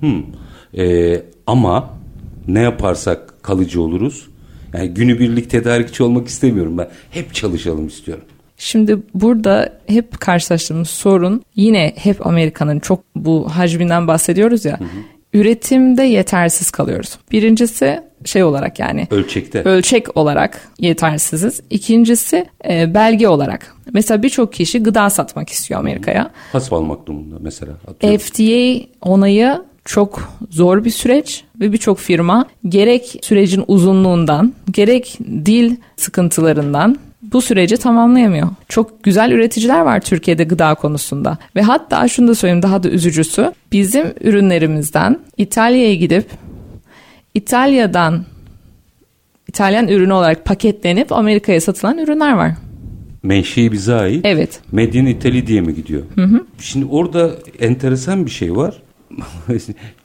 Hmm. 0.00 0.22
Ee, 0.78 1.22
ama 1.46 1.90
ne 2.48 2.60
yaparsak 2.60 3.42
kalıcı 3.42 3.82
oluruz. 3.82 4.28
Yani 4.74 4.88
günübirlik 4.88 5.50
tedarikçi 5.50 6.02
olmak 6.02 6.28
istemiyorum 6.28 6.78
ben. 6.78 6.88
Hep 7.10 7.34
çalışalım 7.34 7.86
istiyorum. 7.86 8.24
Şimdi 8.58 8.98
burada 9.14 9.72
hep 9.86 10.20
karşılaştığımız 10.20 10.88
sorun 10.88 11.42
yine 11.56 11.92
hep 11.96 12.26
Amerika'nın 12.26 12.80
çok 12.80 13.00
bu 13.16 13.48
hacminden 13.48 14.08
bahsediyoruz 14.08 14.64
ya. 14.64 14.80
Hı 14.80 14.84
hı. 14.84 14.88
Üretimde 15.32 16.02
yetersiz 16.02 16.70
kalıyoruz. 16.70 17.18
Birincisi 17.32 18.00
şey 18.24 18.44
olarak 18.44 18.78
yani 18.78 19.06
ölçekte 19.10 19.62
ölçek 19.62 20.16
olarak 20.16 20.68
yetersiziz. 20.78 21.60
İkincisi 21.70 22.46
e, 22.68 22.94
belge 22.94 23.28
olarak. 23.28 23.74
Mesela 23.92 24.22
birçok 24.22 24.52
kişi 24.52 24.82
gıda 24.82 25.10
satmak 25.10 25.48
istiyor 25.48 25.80
Amerika'ya. 25.80 26.30
Hasp 26.52 26.72
almak 26.72 27.06
durumunda 27.06 27.36
mesela. 27.40 27.72
Atıyorum. 27.88 28.18
FDA 28.18 28.86
onayı 29.00 29.62
çok 29.84 30.32
zor 30.50 30.84
bir 30.84 30.90
süreç 30.90 31.44
ve 31.60 31.72
birçok 31.72 31.98
firma 31.98 32.46
gerek 32.68 33.18
sürecin 33.22 33.64
uzunluğundan 33.68 34.54
gerek 34.70 35.18
dil 35.44 35.76
sıkıntılarından 35.96 36.98
bu 37.32 37.42
süreci 37.42 37.76
tamamlayamıyor. 37.76 38.48
Çok 38.68 39.02
güzel 39.02 39.30
üreticiler 39.30 39.80
var 39.80 40.00
Türkiye'de 40.00 40.44
gıda 40.44 40.74
konusunda. 40.74 41.38
Ve 41.56 41.62
hatta 41.62 42.08
şunu 42.08 42.28
da 42.28 42.34
söyleyeyim 42.34 42.62
daha 42.62 42.82
da 42.82 42.88
üzücüsü. 42.88 43.52
Bizim 43.72 44.06
ürünlerimizden 44.20 45.18
İtalya'ya 45.36 45.94
gidip 45.94 46.26
İtalya'dan 47.34 48.24
İtalyan 49.48 49.88
ürünü 49.88 50.12
olarak 50.12 50.44
paketlenip 50.44 51.12
Amerika'ya 51.12 51.60
satılan 51.60 51.98
ürünler 51.98 52.32
var. 52.32 52.52
Menşei 53.22 53.72
bize 53.72 53.94
ait. 53.94 54.20
Evet. 54.24 54.60
Medin 54.72 55.06
İtali 55.06 55.46
diye 55.46 55.60
mi 55.60 55.74
gidiyor? 55.74 56.02
Hı 56.14 56.22
hı. 56.24 56.44
Şimdi 56.58 56.86
orada 56.86 57.30
enteresan 57.60 58.26
bir 58.26 58.30
şey 58.30 58.56
var. 58.56 58.82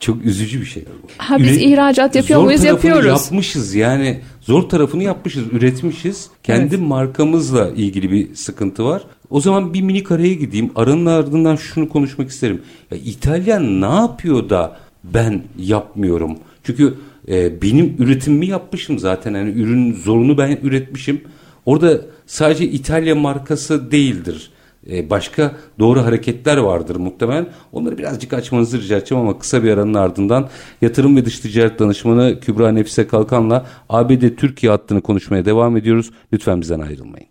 Çok 0.00 0.24
üzücü 0.24 0.60
bir 0.60 0.66
şey. 0.66 0.84
Ha 1.18 1.38
biz 1.38 1.58
Üre- 1.58 1.60
ihracat 1.60 2.14
yapıyor 2.14 2.40
zor 2.40 2.46
muyuz? 2.46 2.64
Yapıyoruz. 2.64 3.06
Yapmışız 3.06 3.74
yani 3.74 4.20
zor 4.40 4.62
tarafını 4.62 5.02
yapmışız, 5.02 5.44
üretmişiz. 5.52 6.30
Kendi 6.42 6.74
evet. 6.74 6.88
markamızla 6.88 7.70
ilgili 7.70 8.10
bir 8.10 8.34
sıkıntı 8.34 8.84
var. 8.84 9.02
O 9.30 9.40
zaman 9.40 9.74
bir 9.74 9.82
minik 9.82 10.10
araya 10.10 10.34
gideyim. 10.34 10.70
Aranın 10.76 11.06
ardından 11.06 11.56
şunu 11.56 11.88
konuşmak 11.88 12.30
isterim. 12.30 12.62
Ya, 12.90 12.98
İtalyan 12.98 13.80
ne 13.80 13.94
yapıyor 13.94 14.50
da 14.50 14.76
ben 15.04 15.42
yapmıyorum? 15.58 16.38
Çünkü 16.62 16.94
e, 17.28 17.62
benim 17.62 17.96
üretimimi 17.98 18.46
yapmışım 18.46 18.98
zaten. 18.98 19.34
Yani 19.34 19.50
ürün 19.50 19.94
zorunu 19.94 20.38
ben 20.38 20.58
üretmişim. 20.62 21.20
Orada 21.66 22.00
sadece 22.26 22.64
İtalya 22.64 23.14
markası 23.14 23.90
değildir 23.90 24.50
e, 24.90 25.10
başka 25.10 25.54
doğru 25.78 26.04
hareketler 26.04 26.56
vardır 26.56 26.96
muhtemelen. 26.96 27.46
Onları 27.72 27.98
birazcık 27.98 28.32
açmanızı 28.32 28.82
rica 28.82 28.96
edeceğim 28.96 29.24
ama 29.24 29.38
kısa 29.38 29.62
bir 29.62 29.70
aranın 29.70 29.94
ardından 29.94 30.48
yatırım 30.82 31.16
ve 31.16 31.24
dış 31.24 31.38
ticaret 31.38 31.78
danışmanı 31.78 32.40
Kübra 32.40 32.72
Nefise 32.72 33.06
Kalkan'la 33.06 33.66
ABD 33.88 34.36
Türkiye 34.36 34.72
hattını 34.72 35.00
konuşmaya 35.00 35.44
devam 35.44 35.76
ediyoruz. 35.76 36.10
Lütfen 36.32 36.60
bizden 36.60 36.80
ayrılmayın. 36.80 37.26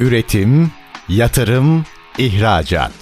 Üretim, 0.00 0.70
yatırım, 1.08 1.84
ihracat. 2.18 2.92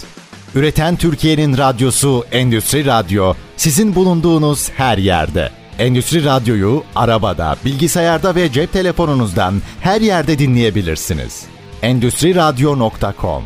Üreten 0.54 0.96
Türkiye'nin 0.96 1.56
radyosu 1.58 2.24
Endüstri 2.32 2.86
Radyo 2.86 3.34
sizin 3.56 3.94
bulunduğunuz 3.94 4.70
her 4.70 4.98
yerde. 4.98 5.50
Endüstri 5.78 6.24
Radyo'yu 6.24 6.82
arabada, 6.94 7.56
bilgisayarda 7.64 8.34
ve 8.34 8.52
cep 8.52 8.72
telefonunuzdan 8.72 9.54
her 9.80 10.00
yerde 10.00 10.38
dinleyebilirsiniz 10.38 11.57
endüstriradyo.com 11.82 13.42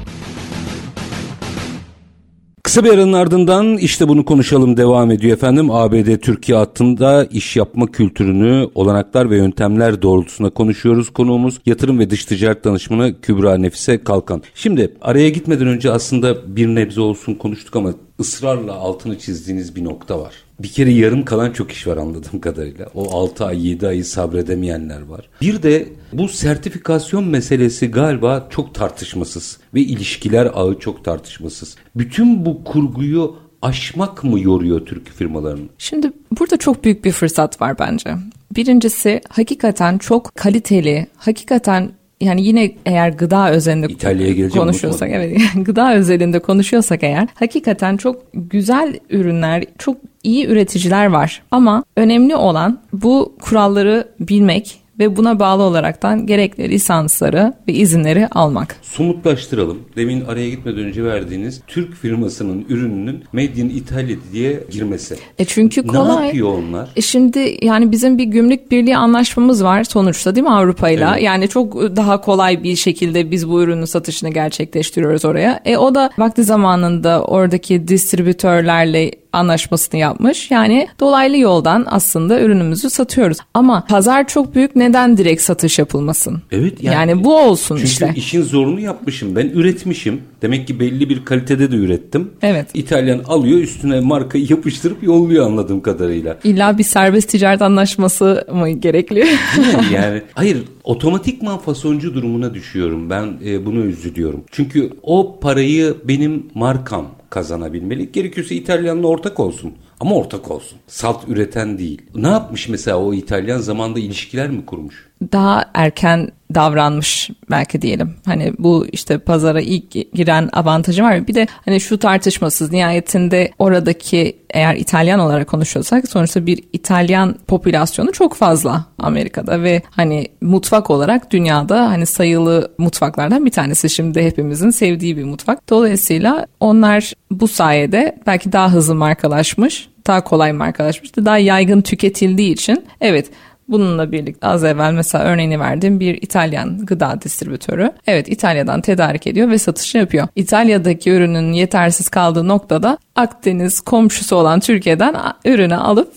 Kısa 2.62 2.84
bir 2.84 2.90
aranın 2.90 3.12
ardından 3.12 3.76
işte 3.78 4.08
bunu 4.08 4.24
konuşalım 4.24 4.76
devam 4.76 5.10
ediyor 5.10 5.36
efendim. 5.36 5.70
ABD 5.70 6.16
Türkiye 6.16 6.58
hattında 6.58 7.24
iş 7.24 7.56
yapma 7.56 7.86
kültürünü, 7.86 8.68
olanaklar 8.74 9.30
ve 9.30 9.36
yöntemler 9.36 10.02
doğrultusunda 10.02 10.50
konuşuyoruz. 10.50 11.10
Konuğumuz 11.10 11.60
yatırım 11.66 11.98
ve 11.98 12.10
dış 12.10 12.24
ticaret 12.24 12.64
danışmanı 12.64 13.20
Kübra 13.20 13.58
Nefise 13.58 14.04
Kalkan. 14.04 14.42
Şimdi 14.54 14.94
araya 15.00 15.28
gitmeden 15.28 15.66
önce 15.66 15.90
aslında 15.90 16.56
bir 16.56 16.66
nebze 16.66 17.00
olsun 17.00 17.34
konuştuk 17.34 17.76
ama 17.76 17.94
ısrarla 18.20 18.72
altını 18.72 19.18
çizdiğiniz 19.18 19.76
bir 19.76 19.84
nokta 19.84 20.20
var. 20.20 20.34
Bir 20.62 20.68
kere 20.68 20.90
yarım 20.90 21.24
kalan 21.24 21.52
çok 21.52 21.72
iş 21.72 21.86
var 21.86 21.96
anladığım 21.96 22.40
kadarıyla. 22.40 22.86
O 22.94 23.16
6 23.16 23.44
ay 23.44 23.68
7 23.68 23.86
ayı 23.86 24.04
sabredemeyenler 24.04 25.02
var. 25.02 25.28
Bir 25.40 25.62
de 25.62 25.88
bu 26.12 26.28
sertifikasyon 26.28 27.24
meselesi 27.24 27.90
galiba 27.90 28.46
çok 28.50 28.74
tartışmasız 28.74 29.58
ve 29.74 29.80
ilişkiler 29.80 30.50
ağı 30.54 30.78
çok 30.78 31.04
tartışmasız. 31.04 31.76
Bütün 31.96 32.46
bu 32.46 32.64
kurguyu 32.64 33.36
aşmak 33.62 34.24
mı 34.24 34.40
yoruyor 34.40 34.86
Türk 34.86 35.08
firmalarını? 35.08 35.68
Şimdi 35.78 36.12
burada 36.38 36.56
çok 36.56 36.84
büyük 36.84 37.04
bir 37.04 37.12
fırsat 37.12 37.60
var 37.60 37.78
bence. 37.78 38.10
Birincisi 38.56 39.20
hakikaten 39.28 39.98
çok 39.98 40.34
kaliteli, 40.34 41.06
hakikaten 41.16 41.90
yani 42.20 42.46
yine 42.46 42.74
eğer 42.86 43.08
gıda 43.08 43.50
özelinde 43.50 44.48
konuşuyorsak 44.48 45.10
evet 45.12 45.40
gıda 45.54 45.94
özelinde 45.94 46.38
konuşuyorsak 46.38 47.02
eğer 47.02 47.28
hakikaten 47.34 47.96
çok 47.96 48.22
güzel 48.34 48.98
ürünler, 49.10 49.64
çok 49.78 49.96
iyi 50.22 50.46
üreticiler 50.46 51.06
var. 51.06 51.42
Ama 51.50 51.84
önemli 51.96 52.36
olan 52.36 52.80
bu 52.92 53.36
kuralları 53.40 54.08
bilmek 54.20 54.82
ve 54.98 55.16
buna 55.16 55.40
bağlı 55.40 55.62
olaraktan 55.62 56.26
gerekli 56.26 56.70
lisansları 56.70 57.52
ve 57.68 57.72
izinleri 57.72 58.28
almak. 58.28 58.76
Somutlaştıralım. 58.82 59.78
Demin 59.96 60.24
araya 60.24 60.50
gitmeden 60.50 60.84
önce 60.84 61.04
verdiğiniz 61.04 61.62
Türk 61.66 61.94
firmasının 61.94 62.66
ürününün 62.68 63.24
Made 63.32 63.44
in 63.44 63.68
Italy 63.68 64.18
diye 64.32 64.60
girmesi. 64.70 65.16
E 65.38 65.44
çünkü 65.44 65.86
kolay. 65.86 66.22
Ne 66.22 66.26
yapıyor 66.26 66.48
onlar? 66.58 66.88
E 66.96 67.00
şimdi 67.00 67.58
yani 67.62 67.92
bizim 67.92 68.18
bir 68.18 68.24
gümrük 68.24 68.70
birliği 68.70 68.96
anlaşmamız 68.96 69.64
var 69.64 69.84
sonuçta 69.84 70.34
değil 70.34 70.46
mi 70.46 70.52
Avrupa'yla? 70.52 71.12
Evet. 71.12 71.22
Yani 71.22 71.48
çok 71.48 71.96
daha 71.96 72.20
kolay 72.20 72.62
bir 72.62 72.76
şekilde 72.76 73.30
biz 73.30 73.48
bu 73.48 73.62
ürünün 73.62 73.84
satışını 73.84 74.30
gerçekleştiriyoruz 74.30 75.24
oraya. 75.24 75.60
E 75.64 75.76
o 75.76 75.94
da 75.94 76.10
vakti 76.18 76.44
zamanında 76.44 77.24
oradaki 77.24 77.88
distribütörlerle 77.88 79.21
anlaşmasını 79.32 80.00
yapmış. 80.00 80.50
Yani 80.50 80.88
dolaylı 81.00 81.36
yoldan 81.36 81.86
aslında 81.88 82.40
ürünümüzü 82.40 82.90
satıyoruz. 82.90 83.38
Ama 83.54 83.84
pazar 83.88 84.28
çok 84.28 84.54
büyük 84.54 84.76
neden 84.76 85.16
direkt 85.16 85.42
satış 85.42 85.78
yapılmasın? 85.78 86.42
Evet. 86.50 86.82
Yani, 86.82 86.94
yani 86.94 87.24
bu 87.24 87.38
olsun 87.38 87.76
çünkü 87.76 87.88
işte. 87.88 88.06
Çünkü 88.06 88.20
işin 88.20 88.42
zorunu 88.42 88.80
yapmışım. 88.80 89.36
Ben 89.36 89.46
üretmişim. 89.46 90.22
Demek 90.42 90.66
ki 90.66 90.80
belli 90.80 91.08
bir 91.08 91.24
kalitede 91.24 91.72
de 91.72 91.76
ürettim. 91.76 92.30
Evet. 92.42 92.68
İtalyan 92.74 93.18
alıyor 93.18 93.58
üstüne 93.58 94.00
markayı 94.00 94.46
yapıştırıp 94.50 95.02
yolluyor 95.02 95.46
anladığım 95.46 95.80
kadarıyla. 95.80 96.38
İlla 96.44 96.78
bir 96.78 96.84
serbest 96.84 97.28
ticaret 97.28 97.62
anlaşması 97.62 98.46
mı 98.52 98.70
gerekli? 98.70 99.26
yani 99.92 100.22
hayır 100.34 100.58
otomatikman 100.84 101.58
fasoncu 101.58 102.14
durumuna 102.14 102.54
düşüyorum. 102.54 103.10
Ben 103.10 103.34
e, 103.44 103.66
bunu 103.66 103.84
üzülüyorum. 103.84 104.44
Çünkü 104.50 104.90
o 105.02 105.40
parayı 105.40 105.94
benim 106.04 106.46
markam 106.54 107.06
kazanabilmeli. 107.30 108.12
Gerekirse 108.12 108.54
İtalyanla 108.54 109.06
ortak 109.06 109.40
olsun. 109.40 109.72
Ama 110.00 110.14
ortak 110.14 110.50
olsun. 110.50 110.78
Salt 110.86 111.28
üreten 111.28 111.78
değil. 111.78 112.02
Ne 112.14 112.28
yapmış 112.28 112.68
mesela 112.68 112.98
o 112.98 113.14
İtalyan 113.14 113.58
zamanda 113.58 114.00
ilişkiler 114.00 114.50
mi 114.50 114.66
kurmuş? 114.66 115.08
Daha 115.32 115.64
erken 115.74 116.30
davranmış 116.54 117.30
belki 117.50 117.82
diyelim. 117.82 118.14
Hani 118.24 118.52
bu 118.58 118.86
işte 118.92 119.18
pazara 119.18 119.60
ilk 119.60 119.92
giren 120.14 120.48
avantajı 120.52 121.02
var. 121.02 121.26
Bir 121.26 121.34
de 121.34 121.46
hani 121.64 121.80
şu 121.80 121.98
tartışmasız 121.98 122.72
nihayetinde 122.72 123.50
oradaki 123.58 124.36
eğer 124.50 124.76
İtalyan 124.76 125.20
olarak 125.20 125.48
konuşuyorsak 125.48 126.08
sonuçta 126.08 126.46
bir 126.46 126.60
İtalyan 126.72 127.36
popülasyonu 127.46 128.12
çok 128.12 128.34
fazla 128.34 128.84
Amerika'da 128.98 129.62
ve 129.62 129.82
hani 129.90 130.26
mutfak 130.40 130.90
olarak 130.90 131.30
dünyada 131.30 131.88
hani 131.90 132.06
sayılı 132.06 132.72
mutfaklardan 132.78 133.46
bir 133.46 133.50
tanesi 133.50 133.90
şimdi 133.90 134.22
hepimizin 134.22 134.70
sevdiği 134.70 135.16
bir 135.16 135.24
mutfak. 135.24 135.70
Dolayısıyla 135.70 136.46
onlar 136.60 137.12
bu 137.30 137.48
sayede 137.48 138.18
belki 138.26 138.52
daha 138.52 138.72
hızlı 138.72 138.94
markalaşmış, 138.94 139.88
daha 140.06 140.24
kolay 140.24 140.52
markalaşmış, 140.52 141.16
daha 141.16 141.38
yaygın 141.38 141.80
tüketildiği 141.80 142.52
için 142.52 142.84
evet 143.00 143.30
Bununla 143.72 144.12
birlikte 144.12 144.46
az 144.46 144.64
evvel 144.64 144.92
mesela 144.92 145.24
örneğini 145.24 145.60
verdiğim 145.60 146.00
bir 146.00 146.14
İtalyan 146.22 146.86
gıda 146.86 147.18
distribütörü. 147.22 147.92
Evet 148.06 148.28
İtalya'dan 148.28 148.80
tedarik 148.80 149.26
ediyor 149.26 149.50
ve 149.50 149.58
satış 149.58 149.94
yapıyor. 149.94 150.28
İtalya'daki 150.36 151.10
ürünün 151.10 151.52
yetersiz 151.52 152.08
kaldığı 152.08 152.48
noktada 152.48 152.98
Akdeniz 153.16 153.80
komşusu 153.80 154.36
olan 154.36 154.60
Türkiye'den 154.60 155.14
ürünü 155.44 155.76
alıp 155.76 156.12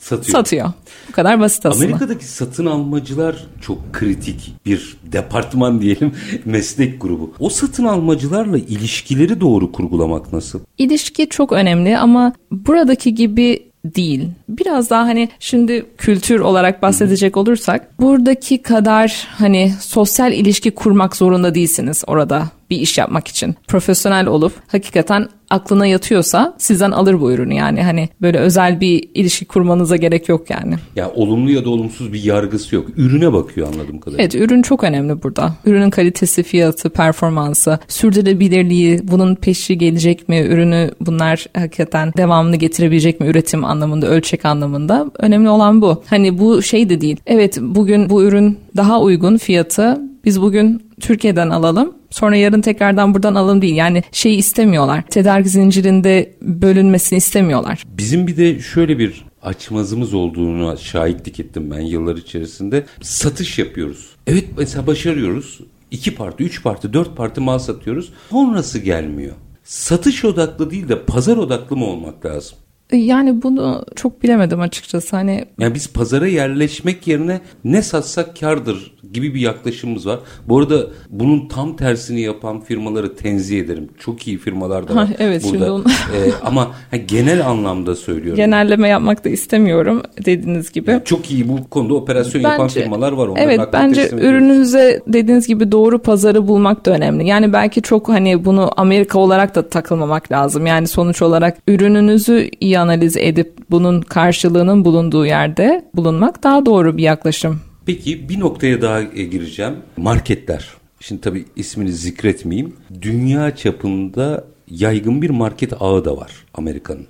satıyor. 0.00 0.38
satıyor. 0.38 0.72
Bu 1.08 1.12
kadar 1.12 1.40
basit 1.40 1.66
aslında. 1.66 1.84
Amerika'daki 1.84 2.24
satın 2.24 2.66
almacılar 2.66 3.46
çok 3.60 3.92
kritik 3.92 4.54
bir 4.66 4.96
departman 5.12 5.80
diyelim 5.80 6.12
meslek 6.44 7.00
grubu. 7.00 7.32
O 7.38 7.48
satın 7.48 7.84
almacılarla 7.84 8.58
ilişkileri 8.58 9.40
doğru 9.40 9.72
kurgulamak 9.72 10.32
nasıl? 10.32 10.60
İlişki 10.78 11.28
çok 11.28 11.52
önemli 11.52 11.98
ama 11.98 12.32
buradaki 12.50 13.14
gibi 13.14 13.71
değil. 13.84 14.28
Biraz 14.48 14.90
daha 14.90 15.02
hani 15.02 15.28
şimdi 15.40 15.86
kültür 15.98 16.40
olarak 16.40 16.82
bahsedecek 16.82 17.36
olursak 17.36 18.00
buradaki 18.00 18.62
kadar 18.62 19.28
hani 19.38 19.72
sosyal 19.80 20.32
ilişki 20.32 20.70
kurmak 20.70 21.16
zorunda 21.16 21.54
değilsiniz 21.54 22.04
orada 22.06 22.48
bir 22.70 22.76
iş 22.76 22.98
yapmak 22.98 23.28
için. 23.28 23.54
Profesyonel 23.68 24.26
olup 24.26 24.52
hakikaten 24.66 25.28
aklına 25.52 25.86
yatıyorsa 25.86 26.54
sizden 26.58 26.90
alır 26.90 27.20
bu 27.20 27.32
ürünü 27.32 27.54
yani 27.54 27.82
hani 27.82 28.08
böyle 28.20 28.38
özel 28.38 28.80
bir 28.80 29.08
ilişki 29.14 29.44
kurmanıza 29.44 29.96
gerek 29.96 30.28
yok 30.28 30.50
yani. 30.50 30.74
Ya 30.96 31.10
olumlu 31.10 31.50
ya 31.50 31.64
da 31.64 31.70
olumsuz 31.70 32.12
bir 32.12 32.24
yargısı 32.24 32.74
yok. 32.74 32.86
Ürüne 32.96 33.32
bakıyor 33.32 33.66
anladığım 33.66 33.98
kadarıyla. 33.98 34.22
Evet 34.22 34.34
ürün 34.34 34.62
çok 34.62 34.84
önemli 34.84 35.22
burada. 35.22 35.54
Ürünün 35.66 35.90
kalitesi, 35.90 36.42
fiyatı, 36.42 36.90
performansı, 36.90 37.78
sürdürülebilirliği, 37.88 39.00
bunun 39.02 39.34
peşi 39.34 39.78
gelecek 39.78 40.28
mi? 40.28 40.40
Ürünü 40.40 40.90
bunlar 41.00 41.46
hakikaten 41.54 42.12
devamlı 42.16 42.56
getirebilecek 42.56 43.20
mi 43.20 43.26
üretim 43.26 43.64
anlamında, 43.64 44.06
ölçek 44.06 44.44
anlamında? 44.44 45.10
Önemli 45.18 45.48
olan 45.48 45.82
bu. 45.82 46.02
Hani 46.06 46.38
bu 46.38 46.62
şey 46.62 46.88
de 46.88 47.00
değil. 47.00 47.16
Evet 47.26 47.58
bugün 47.60 48.10
bu 48.10 48.22
ürün 48.22 48.58
daha 48.76 49.00
uygun 49.00 49.36
fiyatı 49.36 50.11
biz 50.24 50.42
bugün 50.42 50.90
Türkiye'den 51.00 51.50
alalım 51.50 51.94
sonra 52.10 52.36
yarın 52.36 52.60
tekrardan 52.60 53.14
buradan 53.14 53.34
alalım 53.34 53.62
değil. 53.62 53.76
Yani 53.76 54.02
şeyi 54.12 54.36
istemiyorlar. 54.36 55.02
Tedarik 55.06 55.46
zincirinde 55.46 56.34
bölünmesini 56.42 57.16
istemiyorlar. 57.16 57.84
Bizim 57.86 58.26
bir 58.26 58.36
de 58.36 58.60
şöyle 58.60 58.98
bir 58.98 59.24
açmazımız 59.42 60.14
olduğunu 60.14 60.78
şahitlik 60.78 61.40
ettim 61.40 61.70
ben 61.70 61.80
yıllar 61.80 62.16
içerisinde. 62.16 62.86
Satış 63.02 63.58
yapıyoruz. 63.58 64.08
Evet 64.26 64.44
mesela 64.58 64.86
başarıyoruz. 64.86 65.60
İki 65.90 66.14
parti, 66.14 66.44
üç 66.44 66.62
parti, 66.62 66.92
dört 66.92 67.16
parti 67.16 67.40
mal 67.40 67.58
satıyoruz. 67.58 68.12
Sonrası 68.30 68.78
gelmiyor. 68.78 69.34
Satış 69.64 70.24
odaklı 70.24 70.70
değil 70.70 70.88
de 70.88 71.02
pazar 71.04 71.36
odaklı 71.36 71.76
mı 71.76 71.86
olmak 71.86 72.26
lazım? 72.26 72.58
Yani 72.92 73.42
bunu 73.42 73.84
çok 73.96 74.22
bilemedim 74.22 74.60
açıkçası. 74.60 75.16
Hani 75.16 75.44
yani 75.58 75.74
biz 75.74 75.92
pazara 75.92 76.26
yerleşmek 76.26 77.06
yerine 77.06 77.40
ne 77.64 77.82
satsak 77.82 78.40
kardır 78.40 78.92
gibi 79.12 79.34
bir 79.34 79.40
yaklaşımımız 79.40 80.06
var. 80.06 80.18
Bu 80.48 80.58
arada 80.58 80.86
bunun 81.10 81.48
tam 81.48 81.76
tersini 81.76 82.20
yapan 82.20 82.60
firmaları 82.60 83.16
tenzih 83.16 83.60
ederim. 83.60 83.88
Çok 83.98 84.28
iyi 84.28 84.38
firmalar 84.38 84.88
da 84.88 84.94
var 84.94 85.06
ha, 85.06 85.14
evet, 85.18 85.44
burada. 85.44 85.58
Şimdi 85.58 85.70
onu... 85.70 85.84
ee, 86.16 86.30
ama 86.44 86.70
genel 87.06 87.46
anlamda 87.46 87.94
söylüyorum. 87.94 88.36
Genelleme 88.36 88.88
yapmak 88.88 89.24
da 89.24 89.28
istemiyorum 89.28 90.02
dediğiniz 90.24 90.72
gibi. 90.72 90.90
Yani 90.90 91.04
çok 91.04 91.30
iyi 91.30 91.48
bu 91.48 91.68
konuda 91.68 91.94
operasyon 91.94 92.44
bence, 92.44 92.52
yapan 92.52 92.68
firmalar 92.68 93.12
var. 93.12 93.28
Onların 93.28 93.48
evet 93.48 93.60
bence 93.72 94.10
ürününüze 94.12 95.00
dediğiniz 95.06 95.46
gibi 95.46 95.72
doğru 95.72 95.98
pazarı 95.98 96.48
bulmak 96.48 96.86
da 96.86 96.90
önemli. 96.90 97.26
Yani 97.26 97.52
belki 97.52 97.82
çok 97.82 98.08
hani 98.08 98.44
bunu 98.44 98.70
Amerika 98.76 99.18
olarak 99.18 99.54
da 99.54 99.68
takılmamak 99.68 100.32
lazım. 100.32 100.66
Yani 100.66 100.86
sonuç 100.86 101.22
olarak 101.22 101.58
ürününüzü 101.68 102.50
iyi 102.60 102.78
analiz 102.82 103.16
edip 103.16 103.52
bunun 103.70 104.00
karşılığının 104.00 104.84
bulunduğu 104.84 105.26
yerde 105.26 105.84
bulunmak 105.94 106.42
daha 106.42 106.66
doğru 106.66 106.96
bir 106.96 107.02
yaklaşım. 107.02 107.60
Peki 107.86 108.28
bir 108.28 108.40
noktaya 108.40 108.82
daha 108.82 109.00
e, 109.00 109.24
gireceğim. 109.24 109.76
Marketler. 109.96 110.68
Şimdi 111.00 111.20
tabii 111.20 111.44
ismini 111.56 111.92
zikretmeyeyim. 111.92 112.76
Dünya 113.02 113.56
çapında 113.56 114.44
yaygın 114.70 115.22
bir 115.22 115.30
market 115.30 115.72
ağı 115.80 116.04
da 116.04 116.16
var 116.16 116.32
Amerika'nın. 116.54 117.06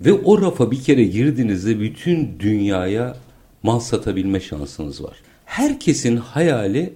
Ve 0.00 0.12
o 0.12 0.42
rafa 0.42 0.70
bir 0.70 0.82
kere 0.82 1.04
girdiğinizde 1.04 1.80
bütün 1.80 2.30
dünyaya 2.40 3.16
mal 3.62 3.80
satabilme 3.80 4.40
şansınız 4.40 5.04
var. 5.04 5.16
Herkesin 5.44 6.16
hayali 6.16 6.92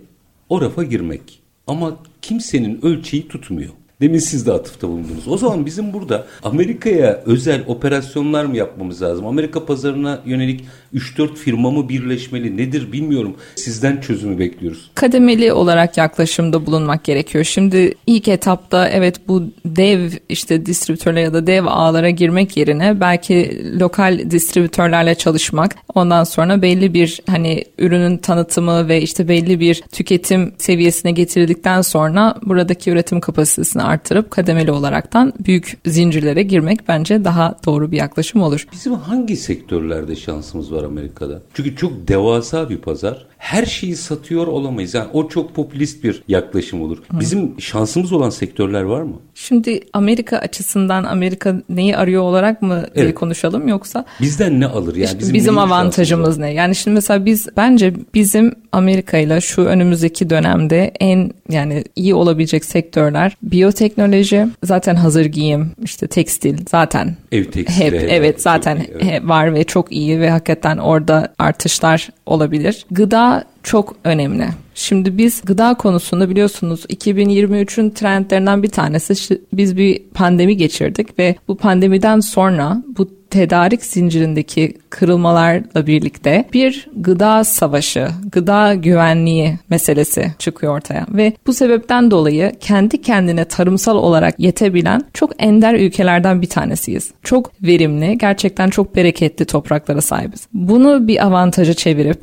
o 0.49 0.61
rafa 0.61 0.83
girmek. 0.83 1.41
Ama 1.67 1.97
kimsenin 2.23 2.81
ölçeği 2.83 3.29
tutmuyor. 3.29 3.71
Demin 4.01 4.19
siz 4.19 4.47
de 4.47 4.53
atıfta 4.53 4.89
bulundunuz. 4.89 5.29
O 5.29 5.39
zaman 5.39 5.67
bizim 5.67 5.93
burada 5.93 6.27
Amerika'ya 6.43 7.23
özel 7.27 7.65
operasyonlar 7.67 8.45
mı 8.45 8.57
yapmamız 8.57 9.03
lazım? 9.03 9.27
Amerika 9.27 9.67
pazarına 9.67 10.23
yönelik 10.27 10.65
3-4 10.95 11.35
firma 11.35 11.71
mı 11.71 11.89
birleşmeli 11.89 12.57
nedir 12.57 12.93
bilmiyorum. 12.93 13.37
Sizden 13.57 14.01
çözümü 14.01 14.39
bekliyoruz. 14.39 14.91
Kademeli 14.95 15.53
olarak 15.53 15.97
yaklaşımda 15.97 16.67
bulunmak 16.67 17.05
gerekiyor. 17.05 17.45
Şimdi 17.45 17.95
ilk 18.07 18.29
etapta 18.29 18.89
evet 18.89 19.29
bu 19.29 19.43
dev 19.65 20.11
işte 20.29 20.67
distribütörler 20.67 21.23
ya 21.23 21.33
da 21.33 21.47
dev 21.47 21.65
ağlara 21.67 22.11
girmek 22.11 22.57
yerine 22.57 23.01
belki 23.01 23.63
lokal 23.81 24.31
distribütörlerle 24.31 25.15
çalışmak. 25.15 25.77
Ondan 25.95 26.25
sonra 26.25 26.63
belli 26.63 26.95
bir 26.95 27.21
hani 27.27 27.65
ürünün 27.79 28.19
tanıtımı 28.19 28.89
ve 28.89 29.03
işte 29.03 29.29
belli 29.29 29.61
bir 29.61 29.83
tüketim 29.93 30.53
seviyesine 30.59 31.13
getirildikten 31.13 31.83
sonra 31.83 32.37
buradaki 32.43 32.91
üretim 32.91 33.21
kapasitesini 33.21 33.83
arttırıp 33.83 34.31
kademeli 34.31 34.71
olaraktan 34.71 35.33
büyük 35.41 35.79
zincirlere 35.87 36.43
girmek 36.43 36.89
bence 36.89 37.25
daha 37.25 37.57
doğru 37.67 37.93
bir 37.93 37.97
yaklaşım 37.97 38.43
olur. 38.43 38.67
Bizim 38.73 38.93
hangi 38.93 39.37
sektörlerde 39.37 40.17
şansımız 40.17 40.73
var 40.73 40.76
Amerika'da? 40.85 41.43
Çünkü 41.55 41.77
çok 41.77 42.09
devasa 42.09 42.71
bir 42.71 42.79
pazar 42.79 43.27
her 43.47 43.67
şeyi 43.67 43.97
satıyor 43.97 44.47
olamayız. 44.47 44.95
Yani 44.95 45.09
o 45.13 45.29
çok 45.29 45.55
popülist 45.55 46.05
bir 46.05 46.23
yaklaşım 46.29 46.83
olur. 46.83 46.99
Hı. 47.11 47.21
Bizim 47.21 47.61
şansımız 47.61 48.13
olan 48.13 48.31
sektörler 48.31 48.83
var 48.83 49.03
mı? 49.03 49.17
Şimdi 49.35 49.81
Amerika 49.93 50.39
açısından 50.39 51.05
Amerika 51.05 51.63
neyi 51.69 51.97
arıyor 51.97 52.23
olarak 52.23 52.63
mı 52.63 52.87
evet. 52.95 53.15
konuşalım 53.15 53.69
yoksa? 53.69 54.05
Bizden 54.21 54.61
ne 54.61 54.67
alır? 54.67 54.97
Yani 54.97 55.19
bizim, 55.19 55.35
bizim 55.35 55.59
avantajımız 55.59 56.39
ne? 56.39 56.53
Yani 56.53 56.75
şimdi 56.75 56.95
mesela 56.95 57.27
biz 57.27 57.49
bence 57.57 57.95
bizim 58.15 58.55
Amerika 58.73 59.19
ile 59.19 59.41
şu 59.41 59.63
önümüzdeki 59.63 60.31
dönemde 60.31 60.93
en 61.01 61.31
yani 61.51 61.85
iyi 61.97 62.15
olabilecek 62.15 62.65
sektörler 62.65 63.37
biyoteknoloji, 63.43 64.47
zaten 64.63 64.95
hazır 64.95 65.25
giyim, 65.25 65.71
işte 65.85 66.07
tekstil 66.07 66.59
zaten 66.71 67.17
Ev 67.33 67.45
tekstili. 67.45 67.85
hep 67.85 68.07
evet 68.11 68.43
zaten 68.43 68.77
iyi, 68.77 68.89
evet. 69.01 69.23
var 69.25 69.55
ve 69.55 69.65
çok 69.65 69.93
iyi 69.93 70.21
ve 70.21 70.31
hakikaten 70.31 70.77
orada 70.79 71.35
artışlar 71.39 72.09
olabilir. 72.27 72.87
Gıda 72.91 73.36
çok 73.63 73.97
önemli. 74.05 74.49
Şimdi 74.75 75.19
biz 75.19 75.43
gıda 75.45 75.75
konusunda 75.75 76.31
biliyorsunuz 76.31 76.85
2023'ün 76.85 77.91
trendlerinden 77.91 78.63
bir 78.63 78.69
tanesi 78.69 79.41
biz 79.53 79.77
bir 79.77 80.03
pandemi 80.15 80.57
geçirdik 80.57 81.19
ve 81.19 81.37
bu 81.49 81.57
pandemiden 81.57 82.21
sonra 82.21 82.83
bu 82.99 83.09
tedarik 83.31 83.85
zincirindeki 83.85 84.79
kırılmalarla 84.91 85.87
birlikte 85.87 86.49
bir 86.53 86.89
gıda 86.97 87.45
savaşı, 87.45 88.09
gıda 88.33 88.75
güvenliği 88.75 89.59
meselesi 89.71 90.33
çıkıyor 90.39 90.77
ortaya 90.77 91.07
ve 91.11 91.33
bu 91.47 91.53
sebepten 91.53 92.11
dolayı 92.11 92.53
kendi 92.61 93.03
kendine 93.03 93.45
tarımsal 93.45 93.97
olarak 93.97 94.41
yetebilen 94.41 95.03
çok 95.15 95.33
ender 95.43 95.75
ülkelerden 95.75 96.43
bir 96.43 96.49
tanesiyiz. 96.49 97.11
Çok 97.23 97.53
verimli, 97.63 98.19
gerçekten 98.19 98.71
çok 98.71 98.97
bereketli 98.97 99.45
topraklara 99.45 100.01
sahibiz. 100.01 100.49
Bunu 100.53 101.09
bir 101.09 101.27
avantaja 101.27 101.75
çevirip 101.75 102.21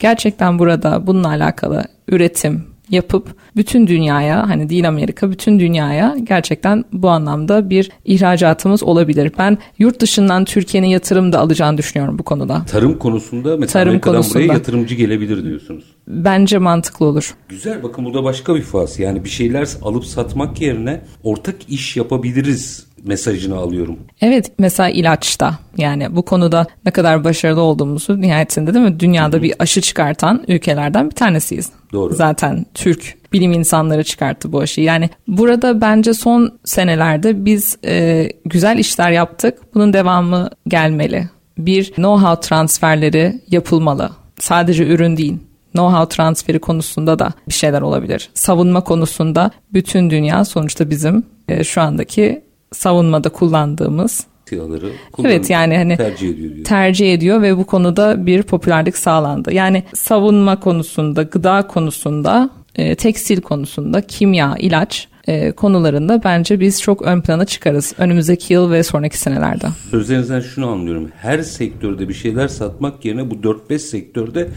gerçekten 0.00 0.58
burada 0.58 1.06
bununla 1.06 1.28
alakalı 1.28 1.84
üretim 2.08 2.74
yapıp 2.90 3.34
bütün 3.56 3.86
dünyaya 3.86 4.48
hani 4.48 4.68
değil 4.68 4.88
Amerika 4.88 5.30
bütün 5.30 5.60
dünyaya 5.60 6.16
gerçekten 6.24 6.84
bu 6.92 7.08
anlamda 7.10 7.70
bir 7.70 7.90
ihracatımız 8.04 8.82
olabilir. 8.82 9.32
Ben 9.38 9.58
yurt 9.78 10.00
dışından 10.00 10.44
Türkiye'nin 10.44 10.88
yatırım 10.88 11.32
da 11.32 11.40
alacağını 11.40 11.78
düşünüyorum 11.78 12.18
bu 12.18 12.22
konuda. 12.22 12.64
Tarım 12.64 12.98
konusunda 12.98 13.56
mesela 13.56 13.72
Tarım 13.72 13.88
Amerika'dan 13.88 14.14
konusunda. 14.14 14.44
buraya 14.44 14.52
yatırımcı 14.52 14.94
gelebilir 14.94 15.44
diyorsunuz. 15.44 15.84
Bence 16.08 16.58
mantıklı 16.58 17.06
olur. 17.06 17.34
Güzel 17.48 17.82
bakın 17.82 18.04
bu 18.04 18.14
da 18.14 18.24
başka 18.24 18.54
bir 18.54 18.62
faz. 18.62 18.98
Yani 18.98 19.24
bir 19.24 19.30
şeyler 19.30 19.68
alıp 19.82 20.04
satmak 20.04 20.60
yerine 20.60 21.00
ortak 21.22 21.56
iş 21.68 21.96
yapabiliriz 21.96 22.86
mesajını 23.04 23.56
alıyorum. 23.56 23.98
Evet 24.20 24.52
mesela 24.58 24.88
ilaçta 24.88 25.58
yani 25.76 26.16
bu 26.16 26.22
konuda 26.22 26.66
ne 26.84 26.90
kadar 26.90 27.24
başarılı 27.24 27.60
olduğumuzu 27.60 28.20
nihayetinde 28.20 28.74
değil 28.74 28.84
mi 28.84 29.00
dünyada 29.00 29.42
bir 29.42 29.54
aşı 29.58 29.80
çıkartan 29.80 30.44
ülkelerden 30.48 31.10
bir 31.10 31.14
tanesiyiz. 31.14 31.70
Doğru. 31.92 32.14
Zaten 32.14 32.66
Türk 32.74 33.16
bilim 33.32 33.52
insanları 33.52 34.04
çıkarttı 34.04 34.52
bu 34.52 34.60
aşıyı. 34.60 34.86
Yani 34.86 35.10
burada 35.28 35.80
bence 35.80 36.14
son 36.14 36.58
senelerde 36.64 37.44
biz 37.44 37.78
e, 37.84 38.28
güzel 38.44 38.78
işler 38.78 39.10
yaptık. 39.10 39.58
Bunun 39.74 39.92
devamı 39.92 40.50
gelmeli. 40.68 41.28
Bir 41.58 41.84
know-how 41.84 42.40
transferleri 42.40 43.40
yapılmalı. 43.50 44.10
Sadece 44.38 44.86
ürün 44.86 45.16
değil. 45.16 45.38
Know-how 45.74 46.08
transferi 46.08 46.58
konusunda 46.58 47.18
da 47.18 47.32
bir 47.48 47.52
şeyler 47.52 47.82
olabilir. 47.82 48.30
Savunma 48.34 48.84
konusunda 48.84 49.50
bütün 49.72 50.10
dünya 50.10 50.44
sonuçta 50.44 50.90
bizim 50.90 51.22
e, 51.48 51.64
şu 51.64 51.80
andaki 51.80 52.44
savunmada 52.74 53.28
kullandığımız 53.28 54.26
Silahları 54.48 54.90
Evet, 55.24 55.50
yani 55.50 55.76
hani 55.76 55.96
tercih 55.96 56.28
ediyor 56.28 56.54
diyor. 56.54 56.64
tercih 56.64 57.14
ediyor 57.14 57.42
ve 57.42 57.56
bu 57.56 57.66
konuda 57.66 58.26
bir 58.26 58.42
popülerlik 58.42 58.96
sağlandı. 58.96 59.52
Yani 59.52 59.82
savunma 59.94 60.60
konusunda, 60.60 61.22
gıda 61.22 61.66
konusunda, 61.66 62.50
e, 62.76 62.94
tekstil 62.94 63.40
konusunda, 63.40 64.00
kimya, 64.00 64.56
ilaç 64.58 65.08
e, 65.28 65.52
konularında 65.52 66.20
bence 66.24 66.60
biz 66.60 66.82
çok 66.82 67.02
ön 67.02 67.20
plana 67.20 67.44
çıkarız 67.44 67.94
önümüzdeki 67.98 68.52
yıl 68.52 68.70
ve 68.70 68.82
sonraki 68.82 69.18
senelerde. 69.18 69.66
Sözlerinizden 69.90 70.40
şunu 70.40 70.66
anlıyorum. 70.66 71.10
Her 71.16 71.42
sektörde 71.42 72.08
bir 72.08 72.14
şeyler 72.14 72.48
satmak 72.48 73.04
yerine 73.04 73.30
bu 73.30 73.34
4-5 73.34 73.78
sektörde 73.78 74.48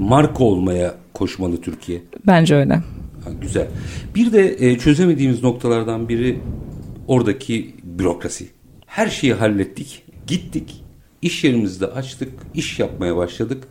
marka 0.00 0.44
olmaya 0.44 0.94
koşmalı 1.14 1.60
Türkiye. 1.60 2.02
Bence 2.26 2.54
öyle. 2.54 2.74
Ha, 2.74 3.30
güzel. 3.40 3.66
Bir 4.14 4.32
de 4.32 4.56
e, 4.58 4.78
çözemediğimiz 4.78 5.42
noktalardan 5.42 6.08
biri 6.08 6.38
oradaki 7.12 7.74
bürokrasi. 7.82 8.48
Her 8.86 9.08
şeyi 9.08 9.34
hallettik, 9.34 10.02
gittik, 10.26 10.84
iş 11.22 11.44
yerimizde 11.44 11.86
açtık, 11.86 12.28
iş 12.54 12.78
yapmaya 12.78 13.16
başladık. 13.16 13.64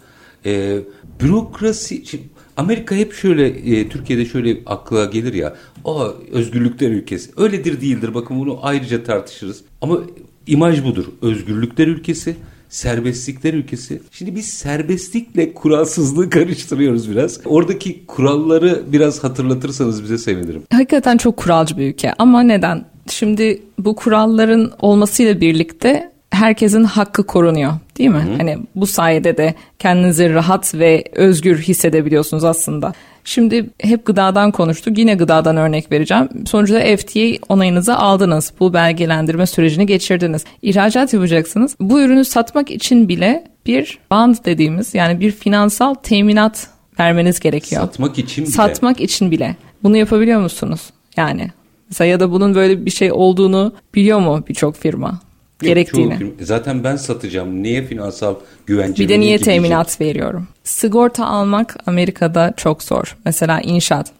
E, 0.45 0.79
bürokrasi, 1.21 2.05
şimdi 2.05 2.23
Amerika 2.57 2.95
hep 2.95 3.13
şöyle, 3.13 3.47
e, 3.47 3.89
Türkiye'de 3.89 4.25
şöyle 4.25 4.57
akla 4.65 5.05
gelir 5.05 5.33
ya, 5.33 5.55
o 5.83 6.15
özgürlükler 6.31 6.91
ülkesi. 6.91 7.31
Öyledir 7.37 7.81
değildir, 7.81 8.13
bakın 8.13 8.39
bunu 8.39 8.59
ayrıca 8.61 9.03
tartışırız. 9.03 9.61
Ama 9.81 9.99
imaj 10.47 10.83
budur, 10.83 11.05
özgürlükler 11.21 11.87
ülkesi, 11.87 12.35
serbestlikler 12.69 13.53
ülkesi. 13.53 14.01
Şimdi 14.11 14.35
biz 14.35 14.45
serbestlikle 14.45 15.53
kuralsızlığı 15.53 16.29
karıştırıyoruz 16.29 17.11
biraz. 17.11 17.39
Oradaki 17.45 18.05
kuralları 18.05 18.83
biraz 18.87 19.23
hatırlatırsanız 19.23 20.03
bize 20.03 20.17
sevinirim. 20.17 20.63
Hakikaten 20.71 21.17
çok 21.17 21.37
kuralcı 21.37 21.77
bir 21.77 21.87
ülke 21.87 22.13
ama 22.13 22.43
neden? 22.43 22.90
Şimdi 23.11 23.61
bu 23.79 23.95
kuralların 23.95 24.71
olmasıyla 24.79 25.41
birlikte 25.41 26.11
herkesin 26.31 26.83
hakkı 26.83 27.25
korunuyor 27.25 27.73
değil 27.97 28.09
mi? 28.09 28.23
Hani 28.37 28.57
bu 28.75 28.87
sayede 28.87 29.37
de 29.37 29.55
kendinizi 29.79 30.33
rahat 30.33 30.75
ve 30.75 31.03
özgür 31.15 31.57
hissedebiliyorsunuz 31.57 32.43
aslında. 32.43 32.93
Şimdi 33.23 33.69
hep 33.79 34.05
gıdadan 34.05 34.51
konuştuk. 34.51 34.97
Yine 34.97 35.13
gıdadan 35.13 35.57
örnek 35.57 35.91
vereceğim. 35.91 36.29
Sonuçta 36.45 36.79
FDA 36.79 37.45
onayınızı 37.49 37.95
aldınız. 37.95 38.53
Bu 38.59 38.73
belgelendirme 38.73 39.45
sürecini 39.45 39.85
geçirdiniz. 39.85 40.45
İhracat 40.61 41.13
yapacaksınız. 41.13 41.75
Bu 41.79 42.01
ürünü 42.01 42.25
satmak 42.25 42.71
için 42.71 43.09
bile 43.09 43.43
bir 43.65 43.99
band 44.11 44.35
dediğimiz 44.45 44.93
yani 44.93 45.19
bir 45.19 45.31
finansal 45.31 45.93
teminat 45.93 46.67
vermeniz 46.99 47.39
gerekiyor. 47.39 47.81
Satmak 47.81 48.17
için 48.17 48.45
bile. 48.45 48.51
Satmak 48.51 49.01
için 49.01 49.31
bile. 49.31 49.55
Bunu 49.83 49.97
yapabiliyor 49.97 50.39
musunuz? 50.41 50.81
Yani 51.17 51.49
mesela 51.91 52.07
ya 52.07 52.19
da 52.19 52.31
bunun 52.31 52.55
böyle 52.55 52.85
bir 52.85 52.91
şey 52.91 53.11
olduğunu 53.11 53.73
biliyor 53.95 54.19
mu 54.19 54.43
birçok 54.49 54.75
firma? 54.75 55.19
Gerektiğini. 55.59 56.19
çoğu 56.19 56.29
Zaten 56.41 56.83
ben 56.83 56.95
satacağım. 56.95 57.63
Niye 57.63 57.83
finansal 57.83 58.35
güvence 58.65 59.03
Bir 59.03 59.09
de 59.09 59.19
niye 59.19 59.37
ki 59.37 59.45
diyecek. 59.45 59.63
teminat 59.63 60.01
veriyorum? 60.01 60.47
Sigorta 60.63 61.25
almak 61.25 61.77
Amerika'da 61.85 62.53
çok 62.57 62.83
zor. 62.83 63.17
Mesela 63.25 63.61
inşaat. 63.61 64.11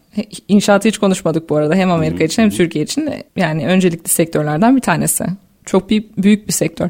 İnşaatı 0.48 0.88
hiç 0.88 0.98
konuşmadık 0.98 1.50
bu 1.50 1.56
arada. 1.56 1.74
Hem 1.74 1.90
Amerika 1.90 2.24
için 2.24 2.42
hem 2.42 2.50
Türkiye 2.50 2.84
için 2.84 3.06
de 3.06 3.22
yani 3.36 3.66
öncelikli 3.66 4.08
sektörlerden 4.08 4.76
bir 4.76 4.80
tanesi. 4.80 5.24
Çok 5.64 5.90
büyük, 5.90 6.22
büyük 6.22 6.48
bir 6.48 6.52
sektör. 6.52 6.88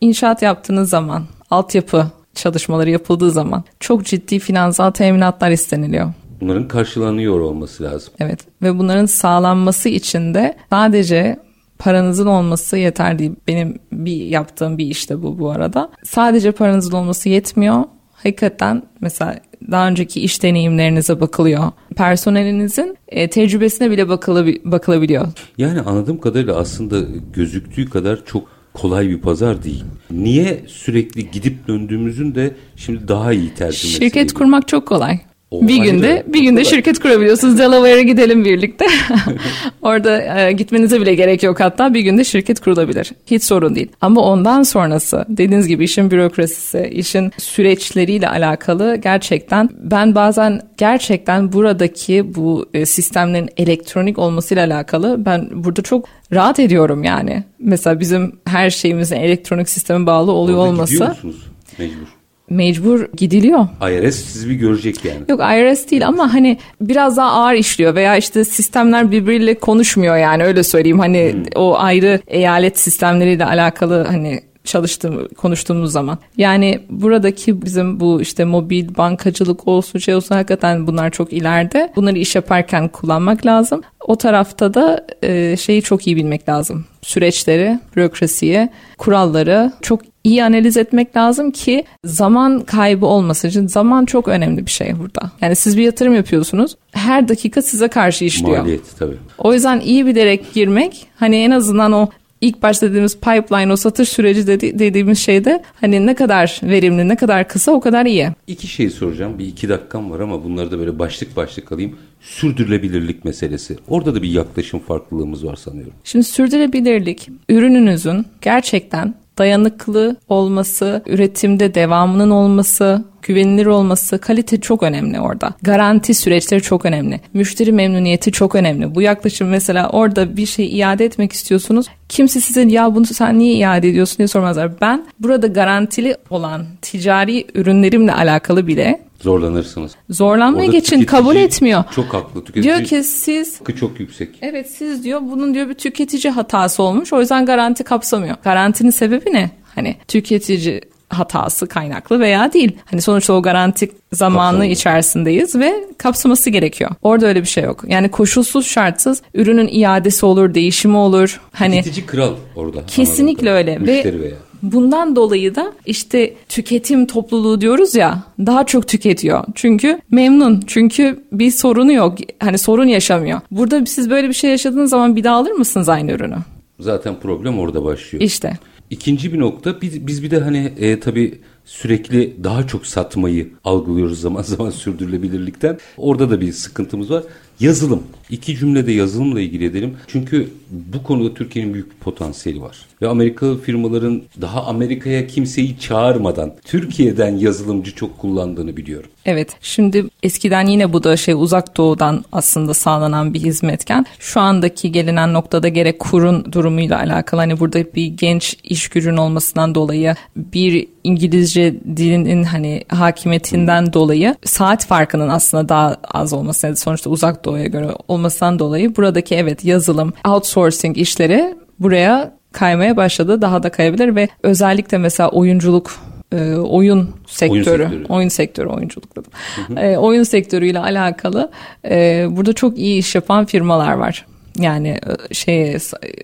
İnşaat 0.00 0.42
yaptığınız 0.42 0.90
zaman, 0.90 1.24
altyapı 1.50 2.06
çalışmaları 2.34 2.90
yapıldığı 2.90 3.30
zaman 3.30 3.64
çok 3.80 4.04
ciddi 4.04 4.38
finansal 4.38 4.90
teminatlar 4.90 5.50
isteniliyor. 5.50 6.12
Bunların 6.44 6.68
karşılanıyor 6.68 7.40
olması 7.40 7.82
lazım. 7.82 8.14
Evet 8.18 8.40
ve 8.62 8.78
bunların 8.78 9.06
sağlanması 9.06 9.88
için 9.88 10.34
de 10.34 10.56
sadece 10.70 11.36
paranızın 11.78 12.26
olması 12.26 12.76
yeter 12.76 13.18
değil. 13.18 13.32
Benim 13.48 13.78
bir 13.92 14.16
yaptığım 14.16 14.78
bir 14.78 14.86
işte 14.86 15.22
bu 15.22 15.38
bu 15.38 15.50
arada. 15.50 15.90
Sadece 16.04 16.52
paranızın 16.52 16.92
olması 16.92 17.28
yetmiyor. 17.28 17.84
Hakikaten 18.12 18.82
mesela 19.00 19.40
daha 19.70 19.88
önceki 19.88 20.20
iş 20.20 20.42
deneyimlerinize 20.42 21.20
bakılıyor. 21.20 21.72
Personelinizin 21.96 22.96
e, 23.08 23.30
tecrübesine 23.30 23.90
bile 23.90 24.02
bakılabi- 24.02 24.60
bakılabiliyor. 24.72 25.26
Yani 25.58 25.80
anladığım 25.80 26.20
kadarıyla 26.20 26.56
aslında 26.56 27.00
gözüktüğü 27.32 27.90
kadar 27.90 28.24
çok 28.24 28.48
kolay 28.74 29.08
bir 29.08 29.20
pazar 29.20 29.62
değil. 29.62 29.84
Niye 30.10 30.60
sürekli 30.66 31.30
gidip 31.30 31.68
döndüğümüzün 31.68 32.34
de 32.34 32.54
şimdi 32.76 33.08
daha 33.08 33.32
iyi 33.32 33.54
tercümesi. 33.54 33.88
Şirket 33.88 34.32
kurmak 34.32 34.68
çok 34.68 34.88
kolay. 34.88 35.20
O 35.54 35.68
bir 35.68 35.76
günde 35.76 36.22
bir 36.26 36.42
günde 36.42 36.62
kolay. 36.62 36.74
şirket 36.74 36.98
kurabiliyorsunuz. 36.98 37.58
Delaware'a 37.58 38.02
gidelim 38.02 38.44
birlikte. 38.44 38.86
Orada 39.82 40.40
e, 40.40 40.52
gitmenize 40.52 41.00
bile 41.00 41.14
gerek 41.14 41.42
yok 41.42 41.60
hatta 41.60 41.94
bir 41.94 42.00
günde 42.00 42.24
şirket 42.24 42.60
kurulabilir. 42.60 43.12
Hiç 43.26 43.44
sorun 43.44 43.74
değil. 43.74 43.88
Ama 44.00 44.20
ondan 44.20 44.62
sonrası 44.62 45.24
dediğiniz 45.28 45.68
gibi 45.68 45.84
işin 45.84 46.10
bürokrasisi, 46.10 46.90
işin 46.92 47.32
süreçleriyle 47.38 48.28
alakalı 48.28 48.96
gerçekten 48.96 49.70
ben 49.78 50.14
bazen 50.14 50.60
gerçekten 50.76 51.52
buradaki 51.52 52.34
bu 52.34 52.66
e, 52.74 52.86
sistemlerin 52.86 53.48
elektronik 53.56 54.18
olmasıyla 54.18 54.66
alakalı 54.66 55.24
ben 55.26 55.48
burada 55.52 55.82
çok 55.82 56.08
rahat 56.32 56.58
ediyorum 56.60 57.04
yani. 57.04 57.44
Mesela 57.58 58.00
bizim 58.00 58.32
her 58.46 58.70
şeyimizin 58.70 59.16
elektronik 59.16 59.68
sisteme 59.68 60.06
bağlı 60.06 60.32
oluyor 60.32 60.58
Orada 60.58 60.70
olması 60.70 60.92
gidiyor 60.92 61.08
musunuz? 61.08 61.46
Mecbur. 61.78 62.23
Mecbur 62.50 63.06
gidiliyor. 63.16 63.66
IRS 63.90 64.14
sizi 64.16 64.50
bir 64.50 64.54
görecek 64.54 65.04
yani. 65.04 65.18
Yok 65.28 65.40
IRS 65.40 65.90
değil 65.90 66.06
ama 66.06 66.34
hani 66.34 66.58
biraz 66.80 67.16
daha 67.16 67.30
ağır 67.30 67.54
işliyor 67.54 67.94
veya 67.94 68.16
işte 68.16 68.44
sistemler 68.44 69.10
birbiriyle 69.10 69.58
konuşmuyor 69.58 70.16
yani 70.16 70.44
öyle 70.44 70.62
söyleyeyim. 70.62 70.98
Hani 70.98 71.36
o 71.54 71.78
ayrı 71.78 72.20
eyalet 72.26 72.78
sistemleriyle 72.78 73.44
alakalı 73.44 74.04
hani 74.04 74.40
çalıştığım 74.64 75.28
konuştuğumuz 75.28 75.92
zaman. 75.92 76.18
Yani 76.36 76.80
buradaki 76.90 77.62
bizim 77.62 78.00
bu 78.00 78.20
işte 78.22 78.44
mobil 78.44 78.96
bankacılık 78.96 79.68
olsun 79.68 79.98
şey 79.98 80.14
olsun 80.14 80.34
hakikaten 80.34 80.86
bunlar 80.86 81.10
çok 81.10 81.32
ileride. 81.32 81.92
Bunları 81.96 82.18
iş 82.18 82.34
yaparken 82.34 82.88
kullanmak 82.88 83.46
lazım. 83.46 83.82
O 84.00 84.16
tarafta 84.16 84.74
da 84.74 85.06
e, 85.22 85.56
şeyi 85.56 85.82
çok 85.82 86.06
iyi 86.06 86.16
bilmek 86.16 86.48
lazım. 86.48 86.84
Süreçleri, 87.02 87.78
bürokrasiyi, 87.96 88.68
kuralları 88.98 89.72
çok 89.82 90.13
iyi 90.24 90.44
analiz 90.44 90.76
etmek 90.76 91.16
lazım 91.16 91.50
ki 91.50 91.84
zaman 92.04 92.60
kaybı 92.60 93.06
olmasın. 93.06 93.48
Çünkü 93.48 93.68
zaman 93.68 94.04
çok 94.04 94.28
önemli 94.28 94.66
bir 94.66 94.70
şey 94.70 94.98
burada. 94.98 95.30
Yani 95.40 95.56
siz 95.56 95.76
bir 95.76 95.82
yatırım 95.82 96.14
yapıyorsunuz. 96.14 96.76
Her 96.92 97.28
dakika 97.28 97.62
size 97.62 97.88
karşı 97.88 98.24
işliyor. 98.24 98.58
Maliyeti 98.58 98.98
tabii. 98.98 99.16
O 99.38 99.54
yüzden 99.54 99.80
iyi 99.80 100.06
bilerek 100.06 100.54
girmek 100.54 101.06
hani 101.16 101.36
en 101.36 101.50
azından 101.50 101.92
o 101.92 102.08
ilk 102.40 102.62
başta 102.62 102.88
dediğimiz 102.88 103.16
pipeline 103.16 103.72
o 103.72 103.76
satış 103.76 104.08
süreci 104.08 104.46
dedi, 104.46 104.78
dediğimiz 104.78 105.18
şeyde 105.18 105.62
hani 105.80 106.06
ne 106.06 106.14
kadar 106.14 106.60
verimli 106.62 107.08
ne 107.08 107.16
kadar 107.16 107.48
kısa 107.48 107.72
o 107.72 107.80
kadar 107.80 108.06
iyi. 108.06 108.28
İki 108.46 108.66
şey 108.66 108.90
soracağım. 108.90 109.38
Bir 109.38 109.46
iki 109.46 109.68
dakikam 109.68 110.10
var 110.10 110.20
ama 110.20 110.44
bunları 110.44 110.70
da 110.70 110.78
böyle 110.78 110.98
başlık 110.98 111.36
başlık 111.36 111.72
alayım. 111.72 111.96
Sürdürülebilirlik 112.20 113.24
meselesi. 113.24 113.76
Orada 113.88 114.14
da 114.14 114.22
bir 114.22 114.30
yaklaşım 114.30 114.80
farklılığımız 114.80 115.46
var 115.46 115.56
sanıyorum. 115.56 115.92
Şimdi 116.04 116.24
sürdürülebilirlik 116.24 117.28
ürününüzün 117.48 118.26
gerçekten 118.42 119.14
dayanıklı 119.38 120.16
olması, 120.28 121.02
üretimde 121.06 121.74
devamının 121.74 122.30
olması, 122.30 123.04
güvenilir 123.22 123.66
olması, 123.66 124.18
kalite 124.18 124.60
çok 124.60 124.82
önemli 124.82 125.20
orada. 125.20 125.54
Garanti 125.62 126.14
süreçleri 126.14 126.62
çok 126.62 126.86
önemli. 126.86 127.20
Müşteri 127.34 127.72
memnuniyeti 127.72 128.32
çok 128.32 128.54
önemli. 128.54 128.94
Bu 128.94 129.02
yaklaşım 129.02 129.48
mesela 129.48 129.88
orada 129.88 130.36
bir 130.36 130.46
şey 130.46 130.78
iade 130.78 131.04
etmek 131.04 131.32
istiyorsunuz. 131.32 131.86
Kimse 132.08 132.40
size 132.40 132.62
ya 132.62 132.94
bunu 132.94 133.06
sen 133.06 133.38
niye 133.38 133.54
iade 133.54 133.88
ediyorsun 133.88 134.18
diye 134.18 134.28
sormazlar. 134.28 134.80
Ben 134.80 135.06
burada 135.20 135.46
garantili 135.46 136.16
olan 136.30 136.66
ticari 136.82 137.46
ürünlerimle 137.54 138.12
alakalı 138.12 138.66
bile 138.66 139.00
Zorlanırsınız. 139.24 139.92
zorlanmaya 140.10 140.64
Orada 140.66 140.72
geçin 140.78 141.04
kabul 141.04 141.36
etmiyor. 141.36 141.84
Çok 141.94 142.14
haklı. 142.14 142.44
Tüketici 142.44 142.62
Diyor 142.64 142.84
ki 142.84 143.04
siz 143.04 143.60
çok 143.80 144.00
yüksek. 144.00 144.28
Evet 144.42 144.70
siz 144.70 145.04
diyor 145.04 145.20
bunun 145.22 145.54
diyor 145.54 145.68
bir 145.68 145.74
tüketici 145.74 146.30
hatası 146.32 146.82
olmuş. 146.82 147.12
O 147.12 147.20
yüzden 147.20 147.46
garanti 147.46 147.84
kapsamıyor. 147.84 148.36
Garantinin 148.44 148.90
sebebi 148.90 149.32
ne? 149.32 149.50
Hani 149.74 149.96
tüketici 150.08 150.80
hatası 151.08 151.66
kaynaklı 151.66 152.20
veya 152.20 152.52
değil. 152.52 152.76
Hani 152.84 153.02
sonuçta 153.02 153.32
o 153.32 153.42
garanti 153.42 153.92
zamanı 154.12 154.46
Kapsamıyor. 154.50 154.72
içerisindeyiz 154.76 155.54
ve 155.56 155.84
kapsaması 155.98 156.50
gerekiyor. 156.50 156.90
Orada 157.02 157.26
öyle 157.26 157.40
bir 157.40 157.46
şey 157.48 157.64
yok. 157.64 157.84
Yani 157.88 158.10
koşulsuz 158.10 158.66
şartsız 158.66 159.22
ürünün 159.34 159.68
iadesi 159.72 160.26
olur, 160.26 160.54
değişimi 160.54 160.96
olur. 160.96 161.40
Hani 161.52 161.82
Tüketici 161.82 162.06
kral 162.06 162.32
orada. 162.56 162.86
Kesinlikle 162.86 163.50
anladığım 163.50 163.68
öyle. 163.68 163.74
kadarıyla. 163.74 163.92
Ve- 163.92 163.96
Müşteri 163.96 164.22
veya. 164.22 164.36
Bundan 164.72 165.16
dolayı 165.16 165.54
da 165.54 165.72
işte 165.86 166.34
tüketim 166.48 167.06
topluluğu 167.06 167.60
diyoruz 167.60 167.94
ya 167.94 168.22
daha 168.38 168.66
çok 168.66 168.88
tüketiyor. 168.88 169.44
Çünkü 169.54 170.00
memnun. 170.10 170.62
Çünkü 170.66 171.24
bir 171.32 171.50
sorunu 171.50 171.92
yok. 171.92 172.18
Hani 172.38 172.58
sorun 172.58 172.86
yaşamıyor. 172.86 173.40
Burada 173.50 173.86
siz 173.86 174.10
böyle 174.10 174.28
bir 174.28 174.34
şey 174.34 174.50
yaşadığınız 174.50 174.90
zaman 174.90 175.16
bir 175.16 175.24
daha 175.24 175.36
alır 175.36 175.50
mısınız 175.50 175.88
aynı 175.88 176.12
ürünü? 176.12 176.36
Zaten 176.80 177.14
problem 177.20 177.58
orada 177.58 177.84
başlıyor. 177.84 178.24
İşte. 178.24 178.58
İkinci 178.90 179.32
bir 179.32 179.38
nokta 179.38 179.80
biz, 179.80 180.06
biz 180.06 180.22
bir 180.22 180.30
de 180.30 180.40
hani 180.40 180.72
e, 180.78 181.00
tabii 181.00 181.38
sürekli 181.64 182.44
daha 182.44 182.66
çok 182.66 182.86
satmayı 182.86 183.48
algılıyoruz 183.64 184.20
zaman 184.20 184.42
zaman 184.56 184.70
sürdürülebilirlikten. 184.70 185.78
Orada 185.96 186.30
da 186.30 186.40
bir 186.40 186.52
sıkıntımız 186.52 187.10
var. 187.10 187.22
Yazılım. 187.60 188.02
İki 188.30 188.56
cümlede 188.56 188.92
yazılımla 188.92 189.40
ilgili 189.40 189.64
edelim. 189.64 189.96
Çünkü 190.06 190.50
bu 190.70 191.02
konuda 191.02 191.34
Türkiye'nin 191.34 191.74
büyük 191.74 191.90
bir 191.90 191.96
potansiyeli 191.96 192.62
var. 192.62 192.76
Ve 193.02 193.08
Amerikalı 193.08 193.60
firmaların 193.60 194.22
daha 194.40 194.64
Amerika'ya 194.64 195.26
kimseyi 195.26 195.78
çağırmadan 195.78 196.52
Türkiye'den 196.64 197.36
yazılımcı 197.36 197.94
çok 197.94 198.18
kullandığını 198.18 198.76
biliyorum. 198.76 199.10
Evet 199.24 199.56
şimdi 199.60 200.04
eskiden 200.22 200.66
yine 200.66 200.92
bu 200.92 201.04
da 201.04 201.16
şey 201.16 201.34
uzak 201.34 201.76
doğudan 201.76 202.24
aslında 202.32 202.74
sağlanan 202.74 203.34
bir 203.34 203.40
hizmetken 203.40 204.06
şu 204.18 204.40
andaki 204.40 204.92
gelinen 204.92 205.32
noktada 205.32 205.68
gerek 205.68 205.98
kurun 205.98 206.52
durumuyla 206.52 206.98
alakalı 206.98 207.40
hani 207.40 207.60
burada 207.60 207.94
bir 207.94 208.06
genç 208.06 208.56
iş 208.64 208.88
gücünün 208.88 209.16
olmasından 209.16 209.74
dolayı 209.74 210.14
bir 210.36 210.86
İngilizce 211.04 211.74
dilinin 211.96 212.42
hani 212.42 212.84
hakimiyetinden 212.88 213.92
dolayı 213.92 214.36
saat 214.44 214.86
farkının 214.86 215.28
aslında 215.28 215.68
daha 215.68 215.96
az 216.04 216.32
olması 216.32 216.76
sonuçta 216.76 217.10
uzak 217.10 217.44
doğuya 217.44 217.66
göre 217.66 217.88
olmasından 218.24 218.58
dolayı 218.58 218.96
buradaki 218.96 219.34
evet 219.34 219.64
yazılım 219.64 220.12
outsourcing 220.28 220.98
işleri 220.98 221.54
buraya 221.78 222.32
kaymaya 222.52 222.96
başladı 222.96 223.42
daha 223.42 223.62
da 223.62 223.70
kayabilir 223.70 224.16
ve 224.16 224.28
özellikle 224.42 224.98
mesela 224.98 225.30
oyunculuk 225.30 225.90
e, 226.32 226.54
oyun 226.54 227.10
sektörü, 227.26 227.64
sektörü. 227.64 228.04
oyun 228.08 228.28
sektörü 228.28 228.68
oyunculuk 228.68 229.16
dedim. 229.16 229.30
E, 229.78 229.96
oyun 229.96 230.22
sektörüyle 230.22 230.78
alakalı 230.78 231.50
e, 231.84 232.26
burada 232.30 232.52
çok 232.52 232.78
iyi 232.78 232.98
iş 232.98 233.14
yapan 233.14 233.44
firmalar 233.44 233.92
var. 233.92 234.26
Yani 234.58 234.98
şey 235.32 235.76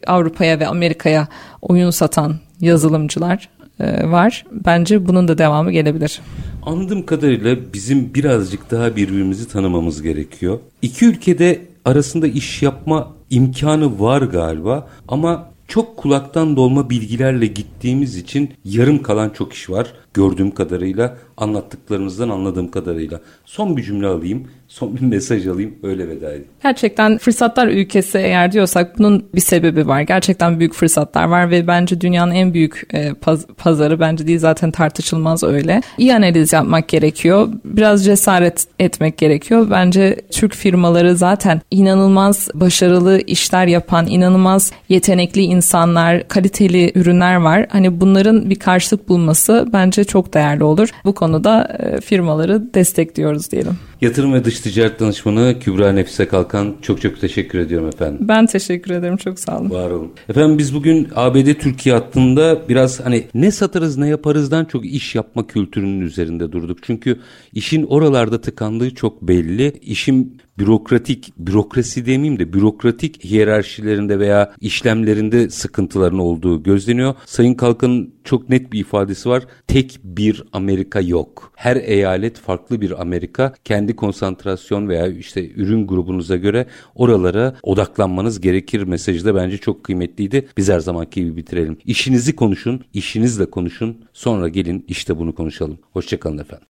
Avrupa'ya 0.06 0.60
ve 0.60 0.66
Amerika'ya 0.66 1.28
oyun 1.62 1.90
satan 1.90 2.36
yazılımcılar 2.60 3.48
e, 3.80 4.10
var. 4.10 4.44
Bence 4.52 5.06
bunun 5.06 5.28
da 5.28 5.38
devamı 5.38 5.72
gelebilir. 5.72 6.20
Anladığım 6.66 7.06
kadarıyla 7.06 7.56
bizim 7.74 8.14
birazcık 8.14 8.70
daha 8.70 8.96
birbirimizi 8.96 9.48
tanımamız 9.48 10.02
gerekiyor. 10.02 10.58
İki 10.82 11.06
ülkede 11.06 11.69
arasında 11.84 12.26
iş 12.26 12.62
yapma 12.62 13.12
imkanı 13.30 14.00
var 14.00 14.22
galiba 14.22 14.88
ama 15.08 15.50
çok 15.68 15.96
kulaktan 15.96 16.56
dolma 16.56 16.90
bilgilerle 16.90 17.46
gittiğimiz 17.46 18.16
için 18.16 18.54
yarım 18.64 19.02
kalan 19.02 19.30
çok 19.30 19.52
iş 19.52 19.70
var. 19.70 19.92
Gördüğüm 20.14 20.50
kadarıyla, 20.50 21.16
anlattıklarınızdan 21.36 22.28
anladığım 22.28 22.70
kadarıyla. 22.70 23.20
Son 23.44 23.76
bir 23.76 23.82
cümle 23.82 24.06
alayım, 24.06 24.48
son 24.68 24.96
bir 24.96 25.00
mesaj 25.00 25.46
alayım, 25.46 25.74
öyle 25.82 26.08
veda 26.08 26.28
edeyim. 26.28 26.44
Gerçekten 26.62 27.18
fırsatlar 27.18 27.68
ülkesi 27.68 28.18
eğer 28.18 28.52
diyorsak 28.52 28.98
bunun 28.98 29.24
bir 29.34 29.40
sebebi 29.40 29.88
var. 29.88 30.00
Gerçekten 30.00 30.58
büyük 30.58 30.74
fırsatlar 30.74 31.24
var 31.24 31.50
ve 31.50 31.66
bence 31.66 32.00
dünyanın 32.00 32.32
en 32.32 32.54
büyük 32.54 32.86
e, 32.94 33.08
paz- 33.10 33.46
pazarı 33.56 34.00
bence 34.00 34.26
değil 34.26 34.38
zaten 34.38 34.70
tartışılmaz 34.70 35.42
öyle. 35.44 35.80
İyi 35.98 36.14
analiz 36.14 36.52
yapmak 36.52 36.88
gerekiyor. 36.88 37.48
Biraz 37.64 38.04
cesaret 38.04 38.66
etmek 38.78 39.18
gerekiyor. 39.18 39.66
Bence 39.70 40.16
Türk 40.30 40.54
firmaları 40.54 41.16
zaten 41.16 41.60
inanılmaz 41.70 42.48
başarılı 42.54 43.20
işler 43.26 43.66
yapan, 43.66 44.06
inanılmaz 44.06 44.72
yetenekli 44.88 45.42
insanlar, 45.42 46.28
kaliteli 46.28 46.92
ürünler 46.94 47.36
var. 47.36 47.66
Hani 47.68 48.00
bunların 48.00 48.50
bir 48.50 48.58
karşılık 48.58 49.08
bulması 49.08 49.68
bence 49.72 49.99
çok 50.04 50.34
değerli 50.34 50.64
olur. 50.64 50.88
Bu 51.04 51.14
konuda 51.14 51.78
e, 51.78 52.00
firmaları 52.00 52.74
destekliyoruz 52.74 53.50
diyelim. 53.50 53.78
Yatırım 54.00 54.32
ve 54.32 54.44
dış 54.44 54.60
ticaret 54.60 55.00
danışmanı 55.00 55.58
Kübra 55.60 55.92
Nefise 55.92 56.28
Kalkan 56.28 56.76
çok 56.82 57.00
çok 57.00 57.20
teşekkür 57.20 57.58
ediyorum 57.58 57.88
efendim. 57.88 58.28
Ben 58.28 58.46
teşekkür 58.46 58.90
ederim. 58.90 59.16
Çok 59.16 59.38
sağ 59.38 59.58
olun. 59.58 59.70
Var 59.70 59.90
olun. 59.90 60.12
Efendim 60.28 60.58
biz 60.58 60.74
bugün 60.74 61.08
ABD 61.14 61.54
Türkiye 61.54 61.94
hattında 61.94 62.68
biraz 62.68 63.00
hani 63.00 63.26
ne 63.34 63.50
satarız 63.50 63.96
ne 63.96 64.08
yaparızdan 64.08 64.64
çok 64.64 64.86
iş 64.86 65.14
yapma 65.14 65.46
kültürünün 65.46 66.00
üzerinde 66.00 66.52
durduk. 66.52 66.78
Çünkü 66.82 67.20
işin 67.52 67.82
oralarda 67.82 68.40
tıkandığı 68.40 68.94
çok 68.94 69.22
belli. 69.22 69.72
İşin 69.82 70.40
bürokratik, 70.60 71.32
bürokrasi 71.38 72.06
demeyeyim 72.06 72.38
de 72.38 72.52
bürokratik 72.52 73.24
hiyerarşilerinde 73.24 74.18
veya 74.18 74.52
işlemlerinde 74.60 75.50
sıkıntıların 75.50 76.18
olduğu 76.18 76.62
gözleniyor. 76.62 77.14
Sayın 77.26 77.54
Kalkan'ın 77.54 78.14
çok 78.24 78.48
net 78.48 78.72
bir 78.72 78.80
ifadesi 78.80 79.28
var. 79.28 79.44
Tek 79.66 79.98
bir 80.04 80.44
Amerika 80.52 81.00
yok. 81.00 81.52
Her 81.56 81.76
eyalet 81.76 82.38
farklı 82.38 82.80
bir 82.80 83.00
Amerika. 83.00 83.54
Kendi 83.90 83.96
konsantrasyon 83.96 84.88
veya 84.88 85.06
işte 85.06 85.50
ürün 85.50 85.86
grubunuza 85.86 86.36
göre 86.36 86.66
oralara 86.94 87.56
odaklanmanız 87.62 88.40
gerekir 88.40 88.82
mesajı 88.82 89.24
da 89.24 89.34
bence 89.34 89.58
çok 89.58 89.84
kıymetliydi. 89.84 90.48
Biz 90.56 90.68
her 90.68 90.80
zamanki 90.80 91.20
gibi 91.20 91.36
bitirelim. 91.36 91.78
İşinizi 91.84 92.36
konuşun, 92.36 92.84
işinizle 92.94 93.50
konuşun. 93.50 93.96
Sonra 94.12 94.48
gelin 94.48 94.84
işte 94.88 95.18
bunu 95.18 95.34
konuşalım. 95.34 95.78
Hoşçakalın 95.92 96.38
efendim. 96.38 96.66